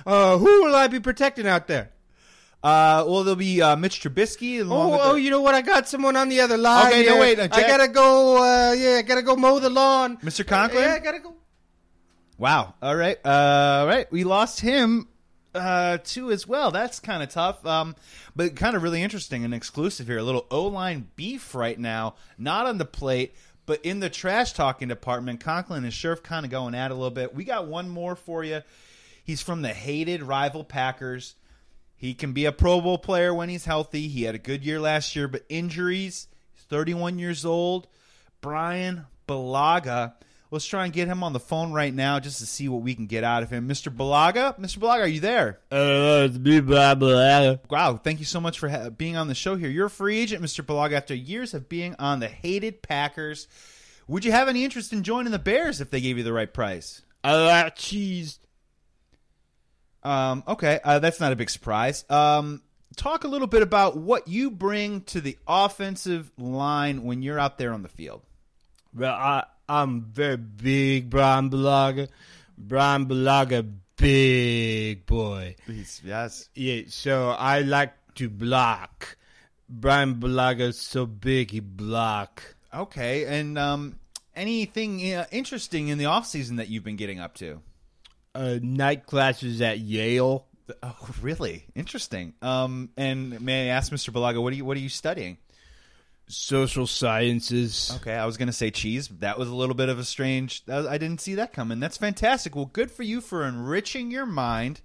[0.05, 1.89] Uh, who will I be protecting out there?
[2.63, 4.59] Uh, well, there'll be uh, Mitch Trubisky.
[4.67, 5.55] Oh, oh, you know what?
[5.55, 6.87] I got someone on the other line.
[6.87, 7.21] Okay, no, here.
[7.21, 8.37] wait, uh, I gotta go.
[8.37, 10.17] Uh, yeah, I gotta go mow the lawn.
[10.17, 10.45] Mr.
[10.45, 10.83] Conklin.
[10.83, 11.35] Yeah, I gotta go.
[12.37, 12.75] Wow.
[12.81, 13.17] All right.
[13.25, 14.11] Uh, all right.
[14.11, 15.07] We lost him
[15.55, 16.71] uh, too as well.
[16.71, 17.65] That's kind of tough.
[17.65, 17.95] Um,
[18.35, 20.19] but kind of really interesting and exclusive here.
[20.19, 23.33] A little O line beef right now, not on the plate,
[23.65, 25.39] but in the trash talking department.
[25.39, 27.33] Conklin and Scherff kind of going at it a little bit.
[27.33, 28.61] We got one more for you.
[29.23, 31.35] He's from the hated rival Packers.
[31.97, 34.07] He can be a Pro Bowl player when he's healthy.
[34.07, 36.27] He had a good year last year, but injuries.
[36.53, 37.87] He's 31 years old.
[38.39, 40.13] Bryan Bulaga.
[40.49, 42.95] Let's try and get him on the phone right now just to see what we
[42.95, 43.67] can get out of him.
[43.67, 43.93] Mr.
[43.93, 44.57] Bulaga?
[44.57, 44.77] Mr.
[44.77, 45.59] Bulaga, are you there?
[45.69, 47.55] Uh, it's me, blah, blah.
[47.69, 49.67] Wow, thank you so much for ha- being on the show here.
[49.67, 50.63] You're a free agent, Mr.
[50.63, 53.47] Bulaga, after years of being on the hated Packers.
[54.07, 56.53] Would you have any interest in joining the Bears if they gave you the right
[56.53, 57.01] price?
[57.25, 58.39] I like cheese.
[60.03, 62.05] Um, okay, uh, that's not a big surprise.
[62.09, 62.61] Um,
[62.95, 67.57] talk a little bit about what you bring to the offensive line when you're out
[67.57, 68.21] there on the field.
[68.93, 72.09] Well, I, I'm very big, Bryan Bulaga.
[72.57, 75.55] Bryan Bulaga, big boy.
[76.03, 76.49] yes.
[76.55, 79.17] Yeah, so I like to block.
[79.69, 82.55] Bryan Bulaga's so big, he block.
[82.73, 83.99] Okay, and um,
[84.35, 87.61] anything uh, interesting in the offseason that you've been getting up to?
[88.37, 90.45] Uh, night classes at Yale.
[90.83, 91.65] Oh, really?
[91.73, 92.35] Interesting.
[92.43, 94.11] Um, and may I ask, Mr.
[94.11, 95.39] Bulaga, what are you what are you studying?
[96.27, 97.93] Social sciences.
[97.95, 99.07] Okay, I was going to say cheese.
[99.07, 100.61] That was a little bit of a strange.
[100.69, 101.79] I didn't see that coming.
[101.79, 102.55] That's fantastic.
[102.55, 104.81] Well, good for you for enriching your mind.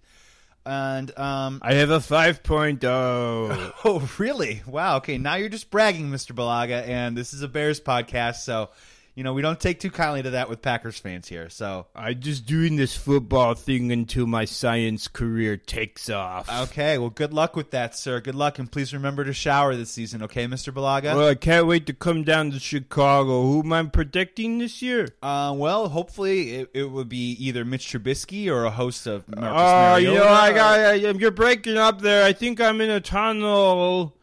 [0.65, 3.73] And um, I have a 5.0.
[3.85, 4.63] oh, really?
[4.67, 4.97] Wow.
[4.99, 6.35] Okay, now you're just bragging, Mr.
[6.35, 8.71] Bulaga, and this is a Bears podcast, so
[9.15, 11.51] you know we don't take too kindly to that with Packers fans here.
[11.51, 16.49] So I'm just doing this football thing until my science career takes off.
[16.51, 18.21] okay, well, good luck with that, sir.
[18.21, 20.73] Good luck, and please remember to shower this season, okay, Mr.
[20.73, 21.15] Bulaga?
[21.15, 23.43] Well, I can't wait to come down to Chicago.
[23.43, 25.09] Who am I predicting this year?
[25.23, 29.61] Uh, well, hopefully it, it would be either Mitch Trubisky or a host of Marcus
[29.61, 32.25] Oh, you know, I got I, you're breaking up there.
[32.25, 34.17] I think I'm in a tunnel.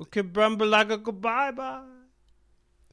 [0.00, 1.80] Okay, Brumbalaga, goodbye, bye.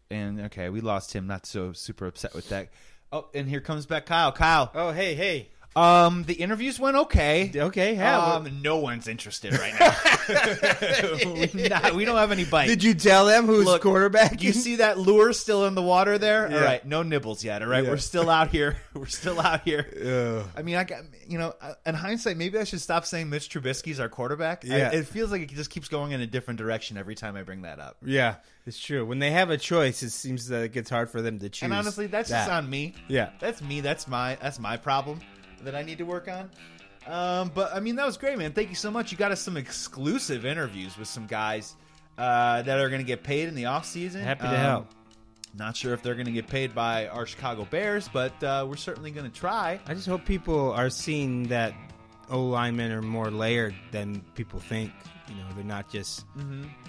[0.09, 1.27] And okay, we lost him.
[1.27, 2.69] Not so super upset with that.
[3.11, 4.31] Oh, and here comes back Kyle.
[4.31, 5.49] Kyle, Oh, hey, hey.
[5.75, 7.51] Um, the interviews went okay.
[7.55, 8.17] Okay, yeah.
[8.35, 9.95] Um, no one's interested right now.
[11.53, 12.67] we, not- we don't have any bite.
[12.67, 14.41] Did you tell them who's Look, quarterback?
[14.41, 16.49] You see that lure still in the water there?
[16.49, 16.57] Yeah.
[16.57, 17.61] All right, no nibbles yet.
[17.61, 17.89] All right, Yeah.
[17.89, 18.77] we're still out here.
[18.95, 19.85] We're still out here.
[20.45, 20.49] Ugh.
[20.55, 23.49] I mean, I got you know, uh, in hindsight, maybe I should stop saying Mitch
[23.49, 24.63] Trubisky's our quarterback.
[24.63, 24.91] I- Yeah.
[24.93, 27.63] it feels like it just keeps going in a different direction every time I bring
[27.63, 27.97] that up.
[28.05, 29.05] Yeah, it's true.
[29.05, 31.63] When they have a choice, it seems that it gets hard for them to choose.
[31.63, 32.45] And honestly, that's that.
[32.45, 32.93] just on me.
[33.09, 33.31] Yeah.
[33.39, 33.81] That's me.
[33.81, 35.19] That's my that's my problem
[35.63, 36.49] that I need to work on.
[37.07, 38.51] Um, but I mean, that was great, man.
[38.53, 39.11] Thank you so much.
[39.11, 41.75] You got us some exclusive interviews with some guys
[42.17, 44.21] uh, that are going to get paid in the off season.
[44.21, 44.87] Happy to Um, help.
[45.57, 48.75] Not sure if they're going to get paid by our Chicago Bears, but uh, we're
[48.75, 49.79] certainly going to try.
[49.87, 51.73] I just hope people are seeing that
[52.29, 54.91] O linemen are more layered than people think.
[55.29, 56.25] You know, they're not just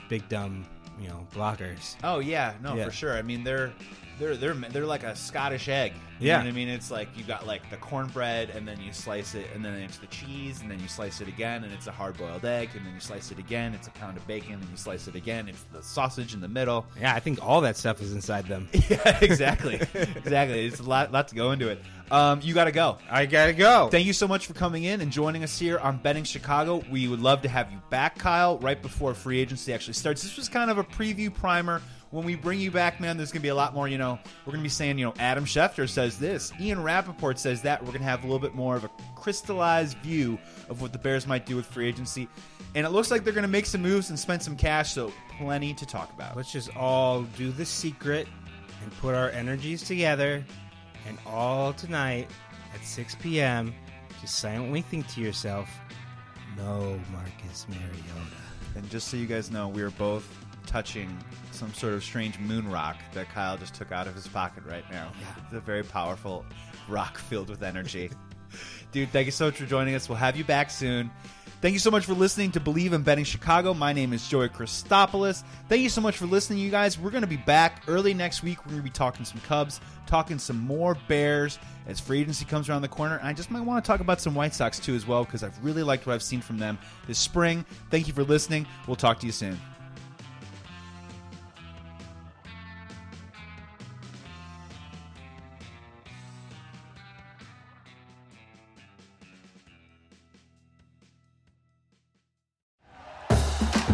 [0.09, 0.67] big dumb,
[1.01, 1.95] you know, blockers.
[2.03, 2.87] Oh yeah, no, Yeah.
[2.87, 3.17] for sure.
[3.17, 3.73] I mean, they're
[4.19, 5.93] they're they're they're like a Scottish egg.
[6.19, 6.39] You Yeah.
[6.39, 6.69] know what I mean?
[6.69, 9.99] It's like you got like the cornbread, and then you slice it, and then it's
[9.99, 12.87] the cheese, and then you slice it again, and it's a hard boiled egg, and
[12.87, 15.47] then you slice it again, it's a pound of bacon, and you slice it again,
[15.47, 16.87] it's the sausage in the middle.
[16.99, 18.67] Yeah, I think all that stuff is inside them.
[18.89, 20.65] yeah, exactly, exactly.
[20.67, 21.83] It's a lot, lot to go into it.
[22.11, 22.97] Um, you got to go.
[23.11, 23.89] I gotta go.
[23.91, 26.83] Thank you so much for coming in and joining us here on Betting Chicago.
[26.91, 30.23] We would love to have you back, Kyle, right before free agency actually starts.
[30.23, 31.83] This was kind of a preview primer.
[32.17, 34.19] When we bring you back, man, there's going to be a lot more, you know,
[34.47, 37.83] we're going to be saying, you know, Adam Schefter says this, Ian Rapoport says that.
[37.83, 40.39] We're going to have a little bit more of a crystallized view
[40.71, 42.27] of what the Bears might do with free agency.
[42.75, 45.13] And it looks like they're going to make some moves and spend some cash, so
[45.37, 46.39] plenty to talk about.
[46.39, 48.27] Let's just all do the secret
[48.83, 50.43] and put our energies together,
[51.07, 52.31] and all tonight
[52.75, 53.75] at 6 p.m.
[54.23, 55.69] Just silently think to yourself,
[56.57, 58.37] "No, Marcus Mariota."
[58.75, 60.27] And just so you guys know, we are both
[60.67, 61.17] touching
[61.53, 64.85] some sort of strange moon rock that Kyle just took out of his pocket right
[64.91, 65.11] now.
[65.21, 65.45] Yeah.
[65.45, 66.45] It's a very powerful
[66.89, 68.11] rock filled with energy.
[68.93, 70.09] Dude, thank you so much for joining us.
[70.09, 71.11] We'll have you back soon.
[71.63, 73.73] Thank you so much for listening to Bleav in Betting Chicago.
[73.73, 75.43] My name is Joey Christopoulos.
[75.69, 76.99] Thank you so much for listening, you guys.
[76.99, 78.59] We're going to be back early next week.
[78.65, 82.69] We're going to be talking some Cubs, talking some more Bears as free agency comes
[82.69, 83.17] around the corner.
[83.17, 85.43] And I just might want to talk about some White Sox too, as well, because
[85.43, 87.65] I've really liked what I've seen from them this spring.
[87.91, 88.67] Thank you for listening.
[88.87, 89.59] We'll talk to you soon.